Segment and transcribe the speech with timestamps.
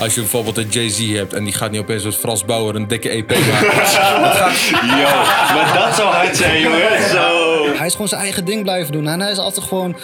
[0.00, 2.88] Als je bijvoorbeeld een Jay-Z hebt en die gaat niet opeens met Frans Bauer een
[2.88, 3.68] dikke EP maken.
[5.00, 5.10] Yo,
[5.54, 7.08] maar dat zou hard zijn, jongen.
[7.10, 7.66] Zo.
[7.76, 9.08] Hij is gewoon zijn eigen ding blijven doen.
[9.08, 9.96] En hij is altijd gewoon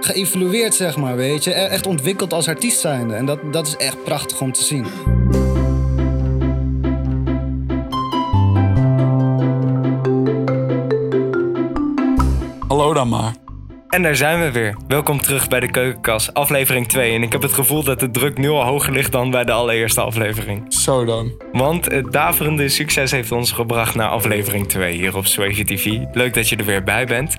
[0.00, 1.50] geëvolueerd, zeg maar, weet je.
[1.50, 3.14] E- Echt ontwikkeld als artiest zijnde.
[3.14, 4.86] En dat, dat is echt prachtig om te zien.
[12.68, 13.43] Hallo dan maar.
[13.94, 14.76] En daar zijn we weer.
[14.88, 17.14] Welkom terug bij de Keukenkast, aflevering 2.
[17.14, 19.52] En ik heb het gevoel dat de druk nu al hoger ligt dan bij de
[19.52, 20.72] allereerste aflevering.
[20.72, 21.42] Zo dan.
[21.52, 25.98] Want het daverende succes heeft ons gebracht naar aflevering 2 hier op Swayze TV.
[26.12, 27.36] Leuk dat je er weer bij bent.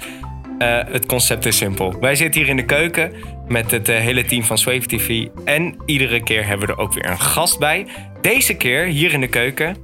[0.57, 1.99] Eh, het concept is simpel.
[1.99, 3.13] Wij zitten hier in de keuken
[3.47, 5.27] met het eh, hele team van Swave TV.
[5.45, 7.87] En iedere keer hebben we er ook weer een gast bij.
[8.21, 9.77] Deze keer hier in de keuken,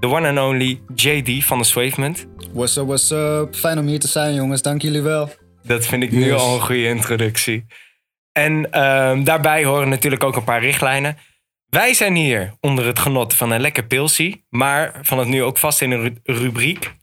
[0.00, 2.26] de one and only JD van de Swavement.
[2.52, 3.54] What's up, what's up?
[3.54, 4.62] Fijn om hier te zijn, jongens.
[4.62, 5.30] Dank jullie wel.
[5.62, 7.66] Dat vind ik nu al een goede introductie.
[8.32, 11.16] En ehm, daarbij horen natuurlijk ook een paar richtlijnen.
[11.68, 15.58] Wij zijn hier onder het genot van een lekker pilsie, maar van het nu ook
[15.58, 16.94] vast in een ru- rubriek.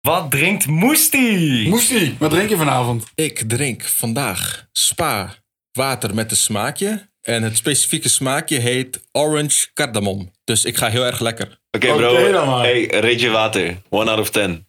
[0.00, 1.68] Wat drinkt Moestie?
[1.68, 3.04] Moestie, wat drink je vanavond?
[3.14, 5.34] Ik drink vandaag spa
[5.72, 7.06] water met een smaakje.
[7.22, 10.30] En het specifieke smaakje heet orange cardamom.
[10.44, 11.58] Dus ik ga heel erg lekker.
[11.70, 12.58] Oké, bro.
[12.60, 13.62] Hey, rate je water.
[13.90, 14.66] 1 out of 10.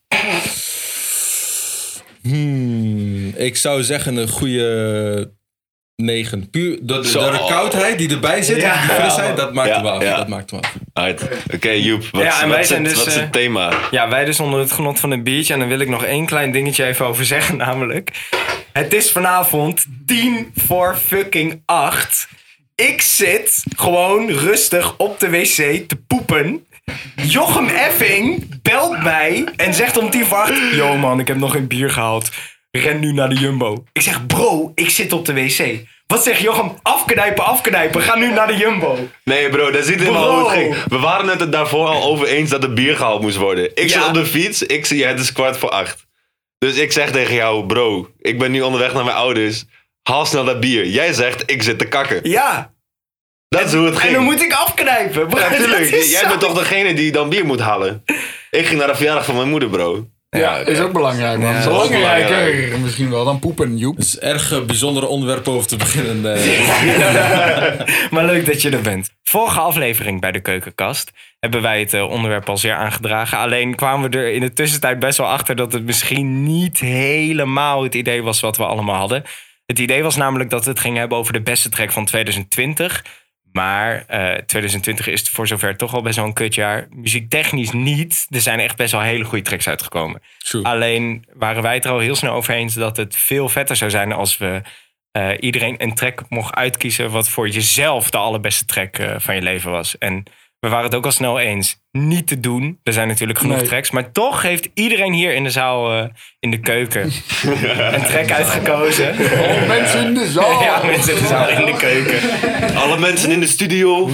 [2.22, 2.69] Hmm,
[3.40, 5.32] ik zou zeggen een goede
[5.96, 6.50] 9.
[6.50, 8.82] Puur door de, de koudheid die erbij zit, Ja.
[8.82, 10.02] en die frisheid, dat maakt Ja, hem af.
[10.04, 10.16] ja.
[10.18, 10.76] Dat maakt hem af.
[11.54, 12.04] Oké, Joep.
[12.12, 13.74] Wat, Ja, en wat wij is het, dus, wat is eh, het thema?
[13.92, 15.54] Ja, wij dus onder het genot van een biertje.
[15.54, 18.30] En dan wil ik nog één klein dingetje even over zeggen, namelijk...
[18.72, 22.28] Het is vanavond 10 voor fucking 8.
[22.76, 26.66] Ik zit gewoon rustig op de wc te poepen.
[27.16, 30.54] Jochem Effing belt mij en zegt om 10 voor 8...
[30.72, 32.30] Yo man, ik heb nog een bier gehaald.
[32.72, 33.84] Ren nu naar de Jumbo.
[33.94, 35.80] Ik zeg, bro, ik zit op de wc.
[36.08, 36.72] Wat zegt Jochem?
[36.82, 38.02] Afknijpen, afknijpen.
[38.02, 38.98] Ga nu naar de Jumbo.
[39.24, 40.76] Nee, bro, dat ziet helemaal hoe het ging.
[40.88, 43.66] We waren het er daarvoor al over eens dat er bier gehaald moest worden.
[43.66, 44.08] Ik zit Ja.
[44.08, 46.06] op de fiets, ik zie het is kwart voor acht.
[46.58, 49.66] Dus ik zeg tegen jou, bro, ik ben nu onderweg naar mijn ouders.
[50.04, 50.86] Haal snel dat bier.
[50.88, 52.20] Jij zegt, ik zit te kakken.
[52.30, 52.74] Ja,
[53.48, 54.14] Dat is hoe het en ging.
[54.14, 55.28] dan moet ik afknijpen.
[55.28, 55.82] Bro, Ja, dat tuurlijk.
[55.82, 58.04] is Jij zo- bent toch degene die dan bier moet halen?
[58.52, 60.08] Ik ging naar de verjaardag van mijn moeder, bro.
[60.30, 61.52] Ja, is ook belangrijk, man.
[61.52, 62.78] Ja, is belangrijker belangrijk.
[62.78, 63.96] misschien wel dan poepen, Joep.
[63.96, 66.36] Het is erg eh, bijzondere onderwerp over te beginnen.
[66.36, 67.88] eh.
[68.12, 69.10] Maar leuk dat je er bent.
[69.24, 73.38] Vorige aflevering bij de Keukenkast hebben wij het eh, onderwerp al zeer aangedragen.
[73.38, 77.84] Alleen kwamen we er in de tussentijd best wel achter dat het misschien niet helemaal
[77.84, 79.24] het idee was wat we allemaal hadden.
[79.66, 83.04] Het idee was namelijk dat we het gingen hebben over de beste track van 2020.
[83.52, 86.88] Maar eh 2020 is voor zover toch al best wel een kutjaar.
[86.90, 88.28] Muziektechnisch niet.
[88.30, 90.22] Er zijn echt best wel hele goede tracks uitgekomen.
[90.38, 90.64] True.
[90.64, 93.92] Alleen waren wij het er al heel snel over eens dat het veel vetter zou
[93.92, 94.62] zijn als we
[95.12, 99.42] eh, iedereen een track mocht uitkiezen wat voor jezelf de allerbeste track eh, van je
[99.42, 99.98] leven was.
[99.98, 100.24] En
[100.60, 101.78] we waren het ook al snel eens.
[101.92, 102.80] Niet te doen.
[102.84, 103.66] Er zijn natuurlijk genoeg Nee.
[103.68, 103.92] tracks.
[103.92, 106.06] Maar toch heeft iedereen hier in de zaal, eh,
[106.40, 107.02] in de keuken,
[107.94, 109.10] een track uitgekozen.
[109.10, 110.62] Oh, mensen in de zaal.
[110.64, 112.20] ja, mensen in de zaal in de keuken.
[112.76, 114.10] Alle mensen in de studio.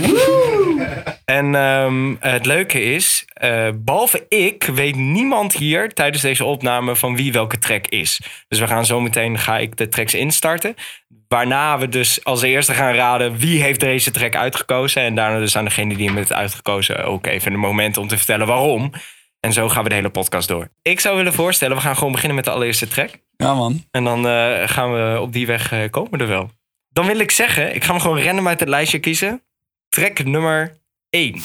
[1.26, 7.16] En ehm, het leuke is, eh, behalve ik, weet niemand hier tijdens deze opname van
[7.16, 8.22] wie welke track is.
[8.48, 10.76] Dus we gaan zo meteen, ga ik de tracks instarten.
[11.36, 15.02] Waarna we dus als eerste gaan raden wie heeft deze track uitgekozen.
[15.02, 18.18] En daarna dus aan degene die hem heeft uitgekozen ook even een moment om te
[18.18, 18.92] vertellen waarom.
[19.40, 20.68] En zo gaan we de hele podcast door.
[20.82, 23.10] Ik zou willen voorstellen, we gaan gewoon beginnen met de allereerste track.
[23.38, 23.84] Ja, man.
[23.92, 26.50] En dan eh, gaan we op die weg eh, komen er wel.
[26.90, 29.42] Dan wil ik zeggen, ik ga hem gewoon random uit het lijstje kiezen.
[29.90, 30.78] Track nummer
[31.10, 31.32] 1.
[31.32, 31.42] You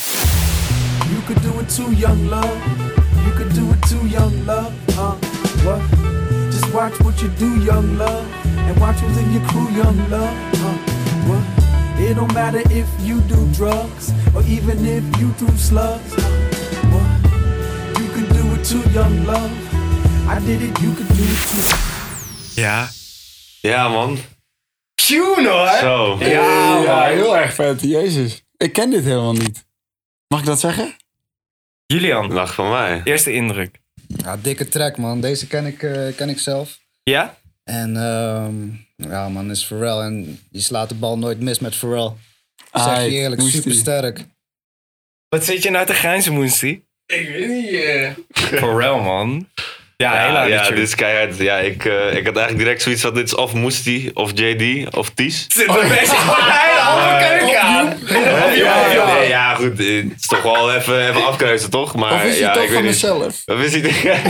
[1.27, 2.59] could do it too, young love.
[3.23, 4.71] You could do it too, young love.
[4.89, 5.13] Uh,
[5.65, 6.20] what?
[6.73, 8.27] Watch what you do, young love.
[8.45, 10.37] And watch who's in your crew, young love.
[10.55, 10.77] Uh,
[11.29, 11.43] what?
[12.01, 16.13] It don't matter if you do drugs or even if you do slugs.
[16.15, 16.23] Uh,
[16.93, 17.09] what?
[18.01, 19.51] You could do it too, young love.
[20.29, 21.77] I did it, you could do it too.
[22.61, 22.89] Ja.
[23.63, 24.19] Ja, man.
[24.95, 25.79] Tune hoor!
[25.81, 26.17] Zo.
[26.21, 27.81] Ja, heel erg vet.
[27.83, 28.43] Jezus.
[28.57, 29.65] Ik ken dit helemaal niet.
[30.29, 30.95] Mag ik dat zeggen?
[31.87, 33.01] Julian, Lach van mij.
[33.05, 33.79] eerste indruk.
[34.17, 35.21] Ja, dikke track, man.
[35.21, 36.79] Deze ken ik, eh, ken ik zelf.
[37.03, 37.39] Ja?
[37.65, 38.55] En ehm,
[39.11, 40.01] ja, man, is Pharrell.
[40.07, 42.13] En je slaat de bal nooit mis met Pharrell.
[42.73, 43.81] Zeg Ai, je eerlijk, moest super die.
[43.81, 44.25] sterk.
[45.29, 46.89] Wat zit je nou te grijnzen, Moestie?
[47.07, 48.27] Ik weet niet.
[48.59, 49.49] Pharrell, man.
[50.01, 51.39] Ja, heel Ja, harde ja dit is keihard.
[51.39, 54.95] Ja, ik, eh, ik had eigenlijk direct zoiets van: dit is of Moestie, of JD,
[54.97, 55.45] of Ties.
[55.49, 57.99] Zit er best wel een hele halve keuken aan.
[58.57, 59.79] Ja, ja, nee, ja, goed.
[59.79, 61.95] Het is toch wel even, even afkruisen, toch?
[61.95, 63.03] Maar Of is ja, toch ik van weet niet.
[63.03, 63.43] mezelf?
[63.45, 64.21] Wat wist hij?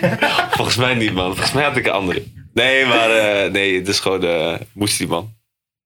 [0.56, 1.26] Volgens mij niet, man.
[1.26, 2.22] Volgens mij had ik een andere.
[2.54, 5.33] Nee, maar eh, nee, het is gewoon de Moestie, man.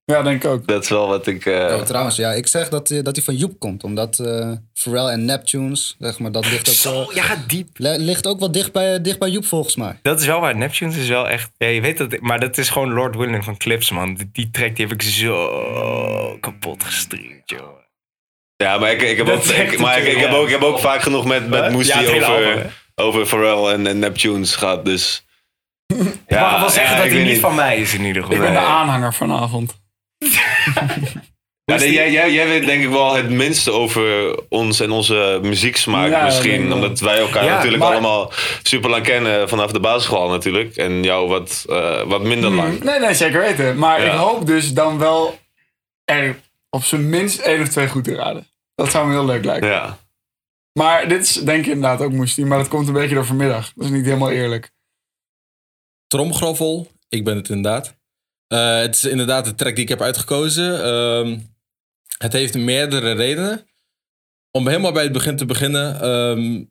[0.09, 0.67] Ja, denk ik ook.
[0.67, 1.45] Dat is wel wat ik...
[1.45, 3.83] eh, Oh, trouwens, ja, ik zeg dat, hij- dat hij van Joep komt.
[3.83, 7.67] Omdat eh Pharrell en Neptunes, zeg maar, dat ligt ook, Zo, wel, ja, diep.
[7.73, 9.99] li- ligt ook wel dicht bij, dicht bij Joep volgens mij.
[10.01, 10.55] Dat is wel waar.
[10.55, 11.51] Neptunes is wel echt...
[11.57, 12.19] Ja, je weet dat...
[12.19, 14.13] Maar dat is gewoon Lord Willing van Clips, man.
[14.15, 17.77] Die, die track die heb ik zo kapot gestreamd, joh.
[18.55, 20.61] Ja, maar ik, ik heb Dat ook, ik, maar ik, ik heb ook, ik heb
[20.63, 21.71] ook vaak genoeg met, met?
[21.71, 24.85] Moestie Ja, over, over Pharrell en, en Neptunes gehad.
[24.85, 25.25] Dus.
[25.87, 28.37] Ik mag wel zeggen ja, dat hij niet van mij is in ieder geval.
[28.37, 29.77] Ik ben de aanhanger vanavond.
[31.63, 35.39] Ja, nee, jij, jij, jij weet denk ik wel het minste over ons en onze
[35.41, 36.73] muzieksmaak Ja, misschien.
[36.73, 38.31] Omdat wij elkaar Ja, natuurlijk maar- allemaal
[38.63, 40.75] super lang kennen vanaf de basisschool natuurlijk.
[40.75, 42.83] En jou wat, eh, wat minder lang.
[42.83, 43.77] Nee, nee, zeker weten.
[43.77, 44.11] Maar Ja.
[44.11, 45.39] ik hoop dus dan wel
[46.05, 46.39] er
[46.69, 48.47] op zijn minst één of twee goed te raden.
[48.75, 49.69] Dat zou me heel leuk lijken.
[49.69, 49.97] Ja.
[50.79, 52.45] Maar dit is denk ik inderdaad ook moestie.
[52.45, 53.71] Maar dat komt een beetje door vanmiddag.
[53.75, 54.71] Dat is niet helemaal eerlijk.
[56.07, 57.97] Tromgroffel, ik ben het inderdaad.
[58.49, 60.83] Eh, het is inderdaad de track die ik heb uitgekozen.
[60.83, 61.39] Ehm,
[62.17, 63.67] het heeft meerdere redenen.
[64.51, 66.01] Om helemaal bij het begin te beginnen.
[66.01, 66.63] ehm,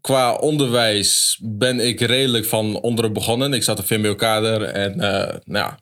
[0.00, 3.52] qua onderwijs ben ik redelijk van onderen begonnen.
[3.52, 5.78] Ik zat op VMBO-kader en eh, nou ja,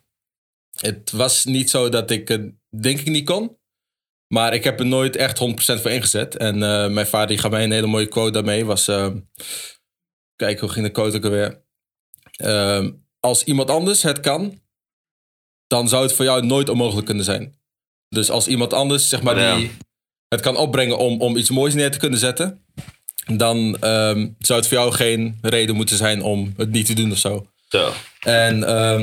[0.79, 2.51] het was niet zo dat ik het
[2.81, 3.57] denk ik niet kon.
[4.27, 6.37] Maar ik heb er nooit echt 100% voor ingezet.
[6.37, 8.65] En eh, mijn vader die gaf mij een hele mooie quote daarmee.
[8.65, 9.19] Was, ehm,
[10.35, 11.61] kijk, hoe ging de quote ook alweer?
[13.19, 14.62] Als iemand anders het kan,
[15.73, 17.55] dan zou het voor jou nooit onmogelijk kunnen zijn.
[18.09, 19.55] Dus als iemand anders, zeg maar, Ja.
[19.55, 19.71] die
[20.27, 22.65] het kan opbrengen om, om iets moois neer te kunnen zetten,
[23.33, 27.11] dan ehm, zou het voor jou geen reden moeten zijn om het niet te doen
[27.11, 27.45] of zo.
[28.19, 28.99] En ehm,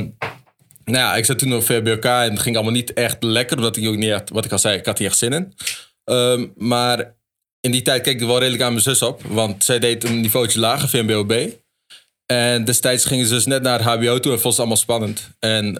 [0.85, 3.77] nou ja, ik zat toen op VBOK en het ging allemaal niet echt lekker, omdat
[3.77, 5.53] ik ook niet echt, wat ik al zei, ik had niet echt zin in.
[6.03, 7.15] Ehm, maar
[7.59, 10.03] in die tijd keek ik er wel redelijk aan mijn zus op, want zij deed
[10.03, 11.49] een niveautje lager, VMBOB.
[12.25, 15.29] En destijds gingen ze dus net naar het HBO toe en vond ze allemaal spannend.
[15.39, 15.77] En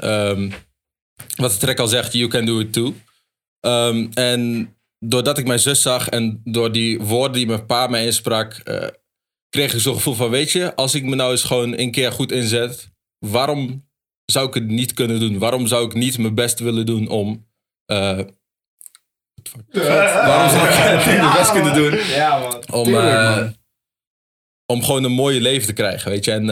[1.36, 2.94] wat de track al zegt, you can do it too.
[3.60, 8.06] Ehm, en doordat ik mijn zus zag en door die woorden die mijn pa mij
[8.06, 8.88] insprak, eh,
[9.50, 12.12] kreeg ik zo'n gevoel van, weet je, als ik me nou eens gewoon een keer
[12.12, 12.92] goed inzet,
[13.26, 13.90] waarom
[14.26, 15.38] zou ik het niet kunnen doen?
[15.40, 17.48] Waarom zou ik niet mijn best willen doen om...
[17.86, 18.20] eh,
[20.28, 22.64] waarom zou ik het niet mijn best kunnen doen Ja, man.
[22.72, 23.48] om, eh,
[24.66, 26.32] om gewoon een mooie leven te krijgen, weet je.
[26.32, 26.46] En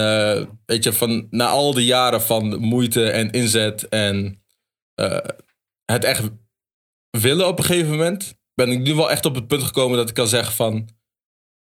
[0.65, 4.44] weet je, van, na al die jaren van moeite en inzet en
[5.00, 5.18] eh,
[5.86, 6.24] het echt
[7.18, 10.10] willen op een gegeven moment, ben ik nu wel echt op het punt gekomen dat
[10.10, 10.90] ik kan zeggen van,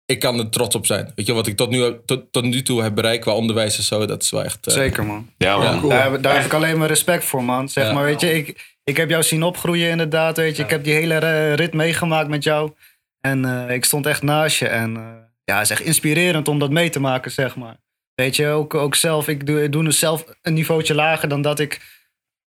[0.04, 1.12] ik kan er trots op zijn.
[1.14, 3.82] Weet je, wat ik tot nu, tot, tot nu toe heb bereikt qua onderwijs en
[3.82, 4.66] zo, dat is wel echt...
[4.66, 5.30] eh, Zeker, man.
[5.36, 5.74] Ja, man.
[5.82, 5.88] Ja.
[5.88, 7.68] Daar, heb- daar heb ik alleen maar respect voor, man.
[7.68, 7.92] Zeg Ja.
[7.92, 10.62] maar, weet je, ik, ik heb jou zien opgroeien inderdaad, weet je.
[10.62, 12.72] Ik heb die hele rit meegemaakt met jou.
[13.20, 14.68] En eh, ik stond echt naast je.
[14.68, 15.02] En eh,
[15.44, 17.76] ja, het is echt inspirerend om dat mee te maken, zeg maar.
[18.14, 21.42] Weet je, ook, ook zelf, ik doe, ik doe nu zelf een niveautje lager dan
[21.42, 21.93] dat ik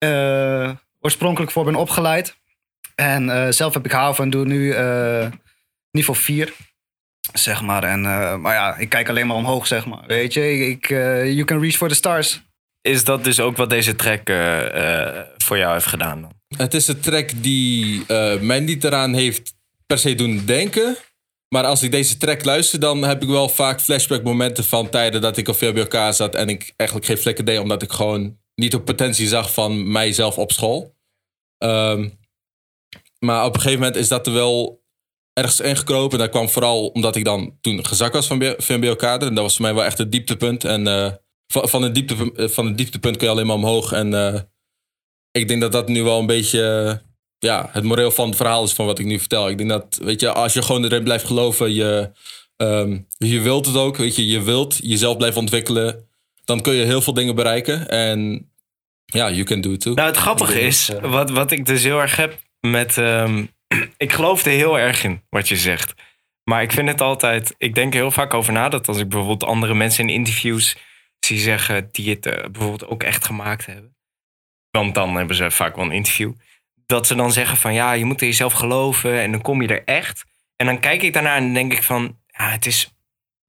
[0.03, 2.41] eh, oorspronkelijk voor ben opgeleid.
[2.95, 5.31] En eh, zelf heb ik HAVO en doe nu eh,
[5.91, 6.53] niveau 4.
[7.33, 7.83] Zeg maar.
[7.83, 10.03] En, eh, maar ja, ik kijk alleen maar omhoog, zeg maar.
[10.07, 12.41] Weet je, ik, you can reach for the stars.
[12.81, 14.27] Is dat dus ook wat deze track
[15.37, 16.31] voor jou heeft gedaan dan?
[16.57, 19.53] Het is een track die eh, mij niet eraan heeft
[19.85, 20.97] per se doen denken.
[21.49, 25.21] Maar als ik deze track luister, dan heb ik wel vaak flashback momenten van tijden
[25.21, 28.75] dat ik op VBOK zat en ik eigenlijk geen flikker deed, omdat ik gewoon niet
[28.75, 30.95] op potentie zag van mijzelf op school.
[31.57, 32.09] Ehm,
[33.19, 34.83] maar op een gegeven moment is dat er wel
[35.33, 36.11] ergens ingekropen.
[36.11, 39.27] En dat kwam vooral omdat ik dan toen gezakt was van VMBO-kader.
[39.27, 40.63] En dat was voor mij wel echt het dieptepunt.
[40.63, 41.11] En eh,
[41.47, 43.91] van, van, het diepte, van het dieptepunt kun je alleen maar omhoog.
[43.91, 44.41] En eh,
[45.31, 47.07] ik denk dat dat nu wel een beetje eh,
[47.39, 49.49] ja, het moreel van het verhaal is van wat ik nu vertel.
[49.49, 52.11] Ik denk dat, weet je, als je gewoon erin blijft geloven, je,
[52.55, 56.07] ehm, je wilt het ook, weet je, je wilt jezelf blijven ontwikkelen,
[56.45, 57.89] dan kun je heel veel dingen bereiken.
[57.89, 58.51] En
[59.13, 59.93] ja, you can do it too.
[59.93, 62.97] Nou, het grappige is, wat, wat ik dus heel erg heb met...
[62.97, 63.45] ehm,
[63.97, 65.93] ik geloof er heel erg in, wat je zegt.
[66.43, 67.55] Maar ik vind het altijd...
[67.57, 70.77] Ik denk er heel vaak over na dat als ik bijvoorbeeld andere mensen in interviews
[71.19, 71.89] zie zeggen...
[71.91, 73.95] die het eh, bijvoorbeeld ook echt gemaakt hebben.
[74.71, 76.31] Want dan hebben ze vaak wel een interview.
[76.85, 79.67] Dat ze dan zeggen van ja, je moet in jezelf geloven en dan kom je
[79.67, 80.23] er echt.
[80.55, 82.17] En dan kijk ik daarna en denk ik van...
[82.27, 82.93] Ja, het is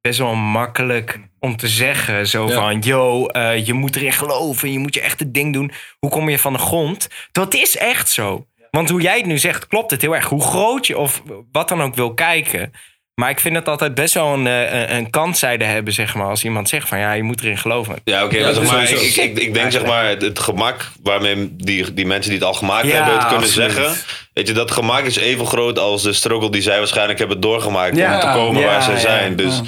[0.08, 2.26] best wel makkelijk om te zeggen.
[2.26, 2.54] Zo Ja.
[2.54, 4.73] van, yo, eh, je moet erin geloven.
[4.73, 5.73] Je moet je echt het ding doen.
[5.99, 7.08] Hoe kom je van de grond?
[7.32, 8.46] Dat is echt zo.
[8.70, 10.28] Want hoe jij het nu zegt, klopt het heel erg.
[10.28, 12.73] Hoe groot je of wat dan ook wil kijken.
[13.14, 16.26] Maar ik vind het altijd best wel een, eh, een, een kantzijde hebben, zeg maar.
[16.26, 17.97] Als iemand zegt van, ja, je moet erin geloven.
[18.04, 21.94] Ja, oké, Ja, maar, ik, ik, ik, ik denk zeg maar het, gemak waarmee die,
[21.94, 23.73] die mensen die het al gemaakt Ja, hebben het kunnen absoluut.
[23.73, 23.97] zeggen.
[24.33, 27.97] Weet je, dat gemak is even groot als de struggle die zij waarschijnlijk hebben doorgemaakt
[27.97, 28.14] Ja.
[28.14, 28.99] om te komen Ja, waar ze ja.
[28.99, 29.37] zijn.
[29.37, 29.61] Dus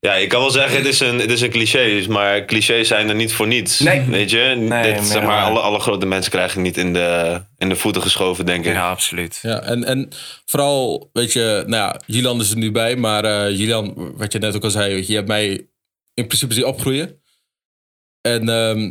[0.00, 3.08] Ja, ik kan wel zeggen, het is een, het is een cliché, maar clichés zijn
[3.08, 3.78] er niet voor niets.
[3.78, 4.02] Nee.
[4.02, 4.54] Weet je?
[4.58, 8.02] Nee, Dit, zeg maar, alle, alle grote mensen krijgen niet in de, in de voeten
[8.02, 8.72] geschoven, denk ik.
[8.72, 9.38] Ja, absoluut.
[9.42, 10.08] Ja, en, en
[10.44, 14.38] vooral, weet je, nou ja, Julian is er nu bij, maar eh Julian, wat je
[14.38, 15.68] net ook al zei, weet je, je hebt mij
[16.14, 17.20] in principe zien opgroeien.
[18.20, 18.90] En ehm,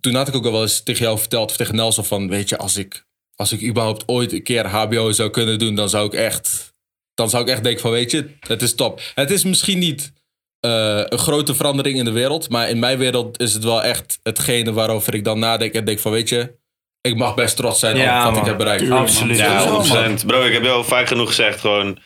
[0.00, 2.48] toen had ik ook al wel eens tegen jou verteld, of tegen Nelson, van, weet
[2.48, 6.06] je, als ik, als ik überhaupt ooit een keer HBO zou kunnen doen, dan zou
[6.06, 6.74] ik echt,
[7.14, 9.00] dan zou ik echt denken van, weet je, het is top.
[9.14, 10.12] Het is misschien niet
[10.60, 14.18] eh, een grote verandering in de wereld, maar in mijn wereld is het wel echt
[14.22, 16.58] hetgene waarover ik dan nadenk en denk van, weet je,
[17.00, 18.40] ik mag best trots zijn Ja, op wat man.
[18.40, 18.90] ik heb bereikt.
[18.90, 19.36] Absoluut.
[19.38, 20.26] Ja, Ja, 100%.
[20.26, 21.98] Bro, ik heb je al vaak genoeg gezegd, gewoon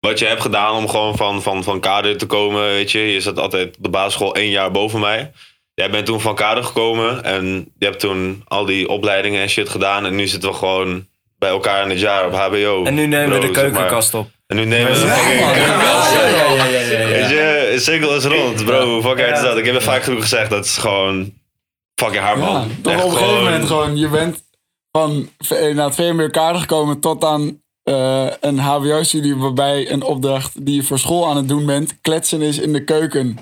[0.00, 2.98] wat je hebt gedaan om gewoon van, van, van kader te komen, weet je.
[2.98, 5.32] Je zat altijd op de basisschool één jaar boven mij.
[5.74, 9.68] Jij bent toen van kader gekomen en je hebt toen al die opleidingen en shit
[9.68, 10.06] gedaan.
[10.06, 11.06] En nu zitten we gewoon
[11.38, 12.84] bij elkaar in het jaar op HBO.
[12.84, 14.28] En nu nemen we de keukenkast op.
[14.46, 17.08] En nu nemen we de keukenkast op.
[17.08, 18.92] Weet je, cirkel is rond, bro.
[18.92, 19.56] Hoe fuck uit is dat?
[19.58, 21.32] Ik heb het vaak genoeg gezegd, dat is gewoon
[22.00, 22.70] fucking hard, Ja, man.
[22.82, 24.44] toch op een gegeven moment gewoon, je bent
[24.92, 30.66] van v- naar het VMBO kader gekomen tot aan eh, een HBO-studie waarbij een opdracht
[30.66, 33.38] die je voor school aan het doen bent, kletsen is in de keuken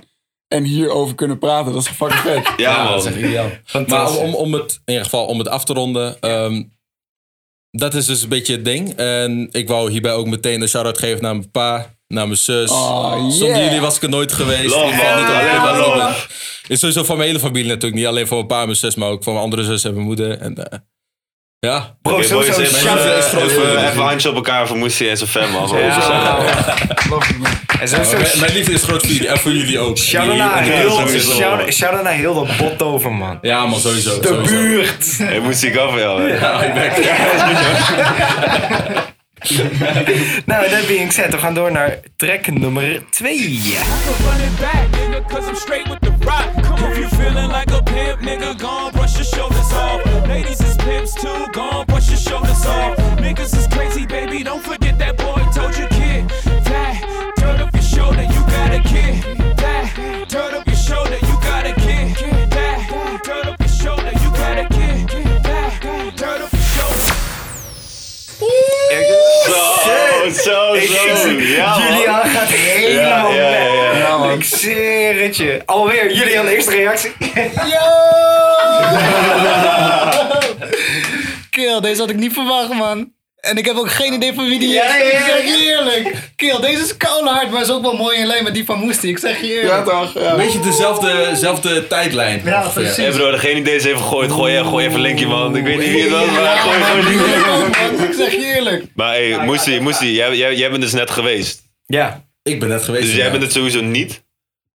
[0.49, 1.73] en hierover kunnen praten.
[1.73, 2.53] Dat is fucking vet.
[2.57, 2.93] Ja, man.
[2.93, 3.45] dat is echt ideaal.
[3.45, 4.19] Maar om, Fantastisch.
[4.21, 6.21] om, om het, in ieder geval om het af te ronden.
[6.21, 6.63] ehm,
[7.77, 8.97] dat is dus een beetje het ding.
[8.97, 12.71] En ik wou hierbij ook meteen een shout-out geven naar mijn pa, naar mijn zus.
[12.71, 14.75] Oh, Zonder jullie was ik er nooit geweest.
[14.75, 16.27] Love.
[16.69, 17.95] Is sowieso van mijn hele familie natuurlijk.
[17.95, 19.95] Niet alleen voor mijn pa en mijn zus, maar ook voor mijn andere zus en
[19.95, 20.39] mijn moeder.
[20.39, 20.79] En eh,
[21.65, 21.95] ja.
[22.03, 23.87] Bro, Oké, sowieso boys, even, shout- is groot voor even, jullie.
[23.87, 25.69] even een handje op elkaar voor Moesie en zijn fam, man.
[25.79, 26.39] Ja,
[27.29, 27.51] it, man.
[27.81, 29.99] En sowieso Mijn, mijn liefde is groot voor jullie en voor jullie ook.
[29.99, 31.09] shout-out naar heel,
[31.71, 33.39] shout- naar heel dat bot over, man.
[33.43, 34.21] Ja man, sowieso.
[34.21, 34.53] De sowieso.
[34.55, 35.19] buurt.
[35.19, 36.37] Hey, Moesie, ik van jou, hè.
[36.39, 36.93] Ja, ik ben-
[40.47, 43.61] Nou, that being said, we gaan door naar track nummer 2.
[49.95, 51.87] Run it back, nigga, cause I'm straight with the rock.
[51.87, 51.87] If you feeling like a pimp, nigga, gon' brush your shoulders off.
[51.87, 52.97] Ladies is pimps too, gone, brush your shoulders off.
[53.19, 56.29] Niggas is crazy, baby, don't forget that boy told you, kid.
[56.65, 59.23] That, dirt up your shoulder, you got a kid.
[59.57, 62.17] That, dirt up your shoulder, you got a kid.
[62.51, 65.09] That, dirt up your shoulder, you got a kid.
[65.43, 67.15] That, dirt up your shoulder.
[69.47, 71.31] Zo, zo, zo.
[71.31, 71.77] Ja.
[71.79, 73.91] Julian gaat helemaal Ja, ja, ja, ja.
[73.93, 73.99] weg.
[73.99, 74.31] Ja, man.
[74.31, 75.63] Ik zweer het je.
[75.67, 77.13] Alweer, Julian, eerste reactie.
[81.51, 83.13] Kill, deze had ik niet verwacht, man.
[83.45, 84.75] En ik heb ook geen idee van wie die is.
[84.75, 85.19] Ja, ja, ja.
[85.19, 86.17] Ik zeg je eerlijk.
[86.37, 88.79] Kill, deze is koude hard, maar is ook wel mooi in lijn met die van
[88.79, 89.11] Moestie.
[89.11, 89.85] Ik zeg je Ja, eerlijk.
[89.85, 90.15] toch?
[90.15, 90.31] Ja.
[90.31, 92.41] Een beetje dezelfde, dezelfde tijdlijn.
[92.45, 92.83] Ja, ongeveer.
[92.83, 92.97] precies.
[92.97, 95.57] Hey bro, degene die deze heeft gegooid, gooi, gooi even een linkje, man.
[95.57, 97.37] Ik weet niet wie het was, maar gooi gewoon een linkje.
[97.99, 98.85] man, ik zeg je eerlijk.
[98.95, 101.63] Maar hey, Moesie, Moesie, jij, jij, jij bent dus net geweest.
[101.87, 102.25] Ja.
[102.43, 103.05] Ik ben net geweest.
[103.05, 103.31] Dus jij ja.
[103.31, 104.23] bent het sowieso niet.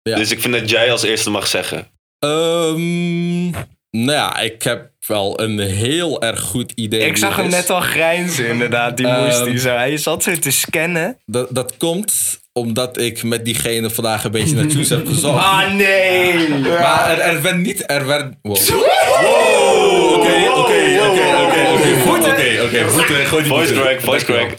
[0.02, 0.16] Ja.
[0.16, 1.86] Dus ik vind dat jij als eerste mag zeggen.
[2.18, 3.50] Ehm,
[3.90, 7.06] nou ja, ik heb wel een heel erg goed idee.
[7.06, 7.52] Ik zag hem is.
[7.52, 8.96] net al grijnzen, inderdaad.
[8.96, 9.68] Die Ehm, moest die zo.
[9.68, 11.16] Hij zat zo te scannen.
[11.26, 15.44] Dat, dat komt omdat ik met diegene vandaag een beetje naar tunes heb gezocht.
[15.44, 16.48] Ah, nee.
[16.48, 17.82] Maar er, er werd niet...
[17.90, 18.34] Er werd...
[18.42, 18.56] Wow.
[20.14, 22.22] Oké, oké, oké, oké, oké.
[22.28, 22.88] Oké, oké.
[22.88, 23.26] Voeten.
[23.26, 24.50] Gooi die Voice crack, voice crack.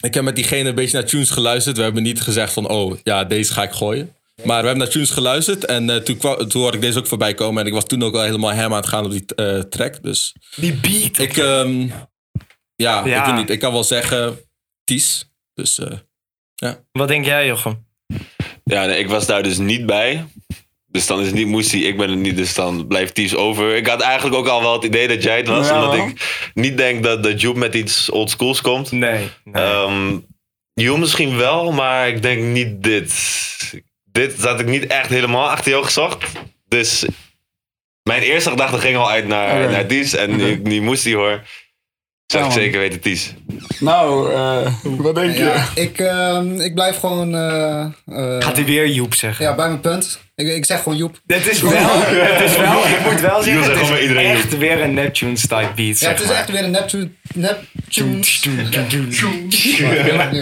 [0.00, 1.76] Ik heb met diegene een beetje naar tunes geluisterd.
[1.76, 4.12] We hebben niet gezegd van, oh, ja, deze ga ik gooien.
[4.44, 7.06] Maar we hebben naar tunes geluisterd en eh, toen, kwam, toen hoorde ik deze ook
[7.06, 7.60] voorbij komen.
[7.60, 10.02] En ik was toen ook al helemaal hem aan het gaan op die eh, track.
[10.02, 11.18] Dus Die beat.
[11.18, 11.80] ik, ehm,
[12.74, 13.20] ja, Ja.
[13.20, 13.50] ik weet niet.
[13.50, 14.38] Ik kan wel zeggen,
[14.84, 15.30] Ties.
[15.54, 17.86] Dus eh, Wat denk jij, Jochem?
[18.64, 20.26] Ja, nee, ik was daar dus niet bij.
[20.86, 23.76] Dus dan is het niet Moesie, ik ben het niet, dus dan blijft Ties over.
[23.76, 25.68] Ik had eigenlijk ook al wel het idee dat jij het was.
[25.68, 28.90] Ja, omdat ik niet denk dat, dat Joep met iets oldschools komt.
[28.90, 29.28] Nee.
[29.44, 29.62] nee.
[29.64, 30.18] Ehm
[30.74, 33.12] Joep misschien wel, maar ik denk niet dit.
[34.18, 36.24] Dit had ik niet echt helemaal achter jou gezocht.
[36.68, 37.04] Dus
[38.02, 40.14] mijn eerste gedachte ging al uit naar, naar Ties.
[40.14, 41.42] En nu ik nu Moesie hoor,
[42.26, 43.34] zeg Ja, ik zeker weten Ties.
[43.80, 45.44] Nou, eh, wat denk je?
[45.44, 47.90] Ja, ik, ehm, ik blijf gewoon eh, eh,
[48.42, 49.44] Gaat hij weer Joep zeggen?
[49.44, 50.20] ja, bij mijn punt.
[50.34, 51.20] Ik, ik zeg gewoon Joep.
[51.24, 54.80] Dit is wel, het is wel, ik moet wel zeggen, het is iedereen echt weer
[54.80, 56.36] een Neptunes type beat, Ja, het is maar.
[56.36, 57.08] echt weer een Neptune.
[57.34, 58.26] Neptune.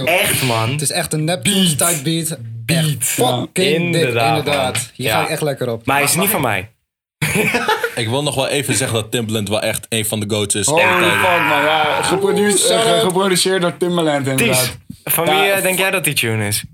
[0.05, 0.71] Echt, man.
[0.71, 2.39] Het is echt een Neptune type beat.
[2.67, 3.49] Beat.
[3.53, 4.91] Inderdaad, inderdaad.
[4.95, 5.17] Hier Ja.
[5.19, 5.87] ga ik echt lekker op.
[5.87, 6.71] Maar hij is niet van mij.
[7.97, 10.67] ik wil nog wel even zeggen dat Timbaland wel echt een van de goats is.
[10.67, 11.11] Holy tijden.
[11.11, 11.63] fuck, man.
[11.63, 14.57] Ja, geproduce- eh, geproduceerd door Timbaland inderdaad.
[14.59, 16.65] Ties, van wie Ja, eh, denk jij dat die tune is?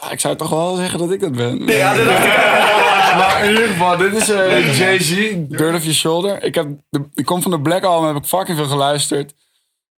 [0.00, 1.66] Ja, ik zou toch wel zeggen dat ik dat ben.
[1.66, 2.32] Ja, dat dacht ik
[3.18, 6.42] Maar in ieder geval, dit is eh, Jay-Z, Dirt of Your Shoulder.
[6.42, 9.34] Ik, heb de, ik kom van de Black Album, heb ik fucking veel geluisterd.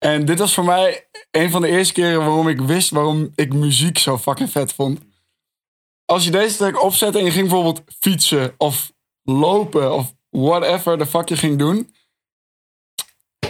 [0.01, 3.55] En dit was voor mij een van de eerste keren waarom ik wist waarom ik
[3.55, 5.01] muziek zo fucking vet vond.
[6.05, 8.93] als je deze track opzet en je ging bijvoorbeeld fietsen of
[9.23, 11.95] lopen of whatever de fuck je ging doen.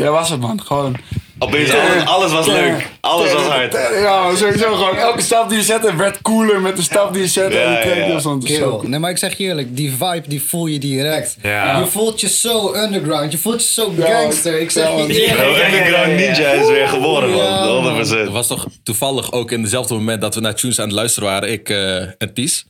[0.00, 0.61] Ja, was het man.
[0.66, 0.97] Gewoon.
[1.42, 2.88] Opeens, alles, alles was leuk.
[3.00, 3.73] Alles was hard.
[4.00, 4.97] Ja, sowieso gewoon.
[4.97, 7.59] Elke stap die je zette werd cooler met de stap die je zette.
[7.59, 8.83] en die Ja, track ja, cool.
[8.83, 11.37] Nee, maar ik zeg je eerlijk, die vibe die voel je direct.
[11.42, 11.78] Ja.
[11.78, 14.61] Je voelt je zo underground, je voelt je zo gangster.
[14.61, 17.83] Ik zeg je Underground Ninja is weer geboren, Ja, man.
[17.83, 18.04] man.
[18.07, 18.09] 100%.
[18.21, 21.28] Het was toch toevallig ook in dezelfde moment dat we naar tunes aan het luisteren
[21.28, 22.66] waren, ik eh, en Ties.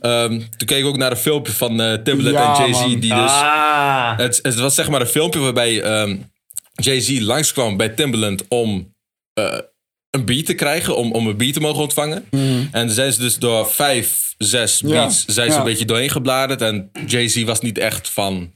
[0.00, 2.86] Ehm, toen keek ik ook naar een filmpje van eh Timbaland Ja, en Jay-Z.
[2.86, 4.18] Die dus, Ah.
[4.18, 6.16] het, het was zeg maar een filmpje waarbij ehm,
[6.76, 8.94] Jay-Z langskwam bij Timbaland om
[9.32, 9.58] eh,
[10.10, 12.24] een beat te krijgen, om, om een beat te mogen ontvangen.
[12.72, 14.78] En zijn ze dus door vijf, zes.
[14.78, 15.58] Ja, beats zijn ze ja.
[15.58, 16.62] een beetje doorheen gebladerd.
[16.62, 18.52] En Jay-Z was niet echt van,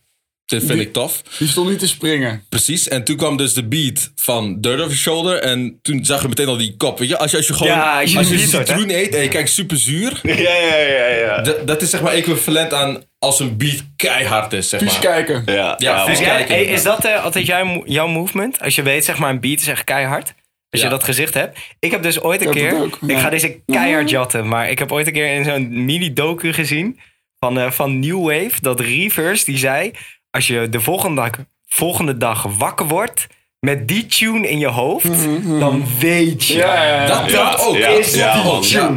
[0.51, 1.23] dit vind Die- ik tof.
[1.39, 2.45] Die stond niet te springen.
[2.49, 5.39] Precies, en toen kwam dus de beat van Dirt Over Your Shoulder.
[5.43, 6.99] En toen zag je meteen al die kop.
[6.99, 9.51] Weet je, als je, als je gewoon Ja, als je citroen eet en je kijkt
[9.51, 10.21] super zuur.
[10.23, 11.43] Ja, ja, ja, ja.
[11.43, 15.01] Dat, dat is zeg maar equivalent aan als een beat keihard is, zeg Vies maar.
[15.01, 15.43] kijken.
[15.47, 18.61] Ja, Ja, kijken, hey, is dat eh, altijd jouw, jouw movement?
[18.61, 20.35] Als je weet, zeg maar, een beat is echt keihard.
[20.71, 20.87] Als Ja.
[20.87, 21.59] je dat gezicht hebt.
[21.79, 22.81] Ik heb dus ooit een keer...
[22.83, 24.49] ook, Ik ga deze keihard jatten.
[24.49, 27.01] Maar ik heb ooit een keer in zo'n mini-docu gezien...
[27.39, 29.91] Van, eh, van New Wave, dat Reverse, die zei...
[30.31, 31.31] Als je de volgende dag,
[31.67, 33.27] volgende dag wakker wordt...
[33.61, 35.25] Met die tune in je hoofd,
[35.61, 36.55] dan weet je.
[36.55, 37.07] Mhm, Ja, ja, ja.
[37.07, 37.77] Dat, dat ook.
[37.77, 38.95] Is ja, die tune.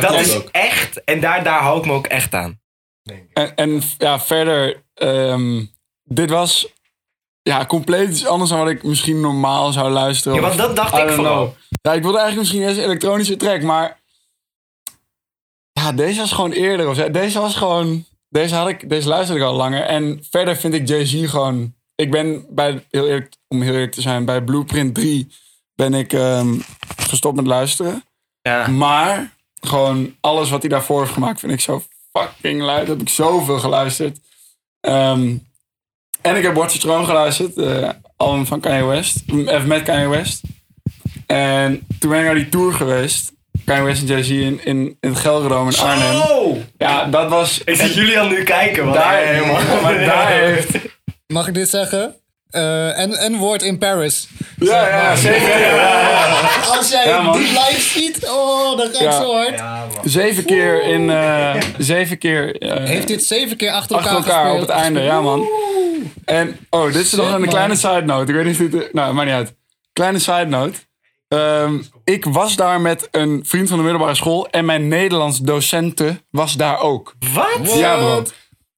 [0.00, 0.48] Dat, is ook.
[0.52, 2.60] echt, en daar, daar hou ik me ook echt aan.
[3.32, 5.64] En, en ja, verder, ehm,
[6.04, 6.68] dit was
[7.42, 10.40] ja, compleet iets anders dan wat ik misschien normaal zou luisteren.
[10.40, 11.56] Ja, want dat dacht I ik vooral.
[11.82, 14.00] Ja, ik wilde eigenlijk misschien eerst een elektronische track, maar
[15.72, 16.88] ja, deze was gewoon eerder.
[16.88, 19.82] Of, deze was gewoon, deze, had ik, deze luisterde ik al langer.
[19.82, 24.00] En verder vind ik Jay-Z gewoon, ik ben bij, heel eerlijk, om heel eerlijk te
[24.00, 25.32] zijn, bij Blueprint 3
[25.74, 26.58] ben ik ehm,
[26.96, 28.04] gestopt met luisteren.
[28.42, 28.66] Ja.
[28.66, 32.88] Maar gewoon alles wat hij daarvoor heeft gemaakt vind ik zo fucking luid.
[32.88, 34.20] Heb ik zoveel geluisterd.
[34.80, 35.36] Ehm,
[36.20, 37.56] en ik heb Watch Throne geluisterd.
[37.56, 39.22] eh album van Kanye West.
[39.26, 40.42] Even met Kanye West.
[41.26, 43.32] En toen ben ik naar die tour geweest.
[43.66, 46.16] Kanye West en Jay-Z in, in, in het Gelredome in Arnhem.
[46.20, 46.56] Oh!
[46.78, 47.60] Ja, dat was...
[47.64, 48.84] Ik zie Julian nu kijken.
[48.84, 49.60] Want daar, helemaal...
[49.82, 50.68] maar daar heeft...
[51.26, 52.14] Mag ik dit zeggen?
[52.50, 54.28] Eh, en een woord in Paris.
[54.58, 55.80] Ja, ja, zeker.
[56.76, 57.38] Als jij Ja, man.
[57.38, 59.12] die live ziet, oh, dan ga ik Ja.
[59.20, 59.60] zo hard.
[60.04, 61.10] Zeven keer in...
[61.10, 62.56] eh, zeven keer...
[62.58, 65.48] eh, Heeft dit zeven keer achter achter elkaar, elkaar op het einde, ja man.
[66.24, 68.30] En, oh, dit is nog een kleine side note.
[68.32, 68.92] Ik weet niet of dit...
[68.92, 69.54] Nou, maakt niet uit.
[69.92, 70.78] Kleine side note.
[71.28, 76.22] Ehm, ik was daar met een vriend van de middelbare school en mijn Nederlands docente
[76.30, 77.14] was daar ook.
[77.34, 77.74] Wat?
[77.78, 78.22] Ja, bro.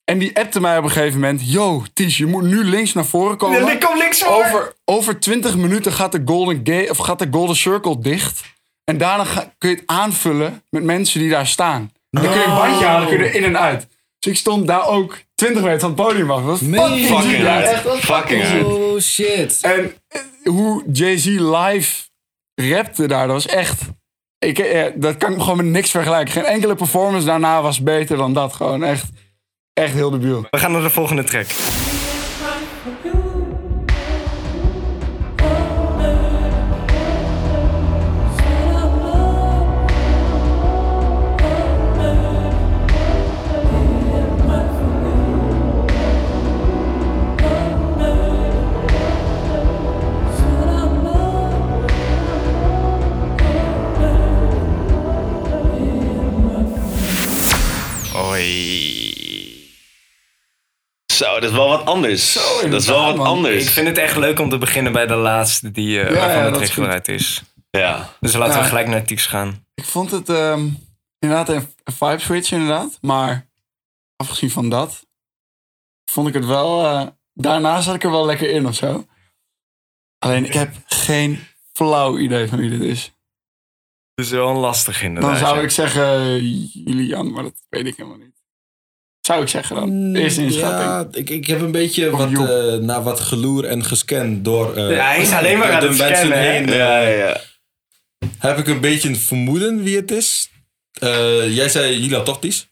[0.05, 3.05] En die appte mij op een gegeven moment: Yo, Ties, je moet nu links naar
[3.05, 3.69] voren komen.
[3.73, 4.35] Ik kom links voor.
[4.35, 8.41] Over, over 20 minuten gaat de, Golden Gate, of gaat de Golden Circle dicht.
[8.85, 11.93] En daarna ga- kun je het aanvullen met mensen die daar staan.
[12.11, 13.87] Dan kun je een bandje halen, kun je er in en uit.
[14.19, 16.37] Dus ik stond daar ook 20 meter van het podium af.
[16.37, 17.65] Dat was fucking Fucking hard.
[17.67, 18.65] echt, Fucking hard.
[18.65, 19.59] Oh shit.
[19.63, 22.07] En eh, hoe Jay-Z live
[22.59, 23.83] rapte daar, dat was echt...
[24.39, 26.33] Ik, eh, dat kan ik gewoon met niks vergelijken.
[26.33, 28.53] Geen enkele performance daarna was beter dan dat.
[28.53, 29.05] Gewoon echt,
[29.73, 30.47] echt heel debiel.
[30.51, 31.47] We gaan naar de volgende track.
[61.29, 62.33] Zo, dat is wel wat anders.
[62.71, 63.27] dat is wel wat man.
[63.27, 63.65] anders.
[63.65, 66.43] Ik vind het echt leuk om te beginnen bij de laatste die, eh Ja, waarvan
[66.45, 67.43] ja, track is is.
[67.71, 68.13] Ja.
[68.21, 68.61] Dus laten Ja.
[68.63, 69.67] we gelijk naar Tieks gaan.
[69.75, 70.69] Ik vond het ehm,
[71.19, 72.99] inderdaad een een vibe switch inderdaad.
[73.01, 73.49] Maar
[74.17, 75.07] afgezien van dat,
[76.11, 76.85] vond ik het wel...
[76.85, 79.07] eh, daarna zat ik er wel lekker in of zo.
[80.19, 83.13] Alleen ik heb geen flauw idee van wie dit is.
[84.15, 85.31] Dus wel een lastig inderdaad.
[85.39, 86.41] Dan zou ik zeggen
[86.85, 88.38] Julian, maar dat weet ik helemaal niet.
[89.29, 90.15] Zou ik zeggen dan.
[90.17, 90.81] Eerste inschatting.
[90.89, 94.91] Ja, ik, ik heb een beetje wat, eh, naar wat geloer en gescand door eh,
[94.91, 96.51] Ja, hij is alleen maar aan de het mensen scannen, hè?
[96.51, 96.67] heen.
[96.69, 97.41] Ja, eh, ja.
[98.39, 100.51] Heb ik een beetje een vermoeden wie het is.
[101.01, 102.69] Eh, jij zei Julian toch, Ties?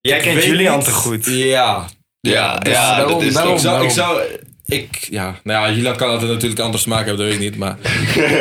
[0.00, 0.84] Jij Ik kent Julian niet.
[0.84, 1.24] te goed.
[1.26, 1.88] Ja.
[2.20, 4.22] Ja, dus ja, daarom- dat is daarom- ik zou, ik zou,
[4.66, 7.58] ik, ja, nou ja, Julian kan altijd natuurlijk andere smaak hebben, dat weet ik niet.
[7.58, 7.76] Maar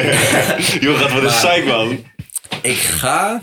[0.84, 2.06] Joh, gaat wat een psych, man.
[2.62, 3.42] ik ga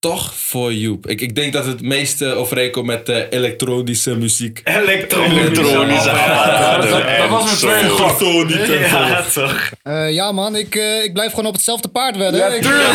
[0.00, 1.06] toch voor Joep.
[1.06, 4.60] Ik, ik denk dat het meeste overeenkomt met de elektronische muziek.
[4.64, 6.04] Elektronisch.
[6.04, 8.78] Ja, dat, dat was mijn tweede.
[8.78, 9.70] Ja, toch.
[9.82, 12.40] Eh, ja man, ik, eh, ik blijf gewoon op hetzelfde paard wedden.
[12.40, 12.92] Ja, ik, tuurlijk.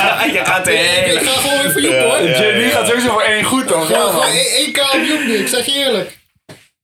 [0.36, 1.20] Je gaat de ik, hele...
[1.20, 2.22] ik ga gewoon weer voor Joep hoor.
[2.22, 3.90] JB gaat sowieso voor één goed, toch?
[3.90, 4.22] Ja, Ja, man.
[4.22, 6.17] één één k op Joep nu, ik zeg je eerlijk.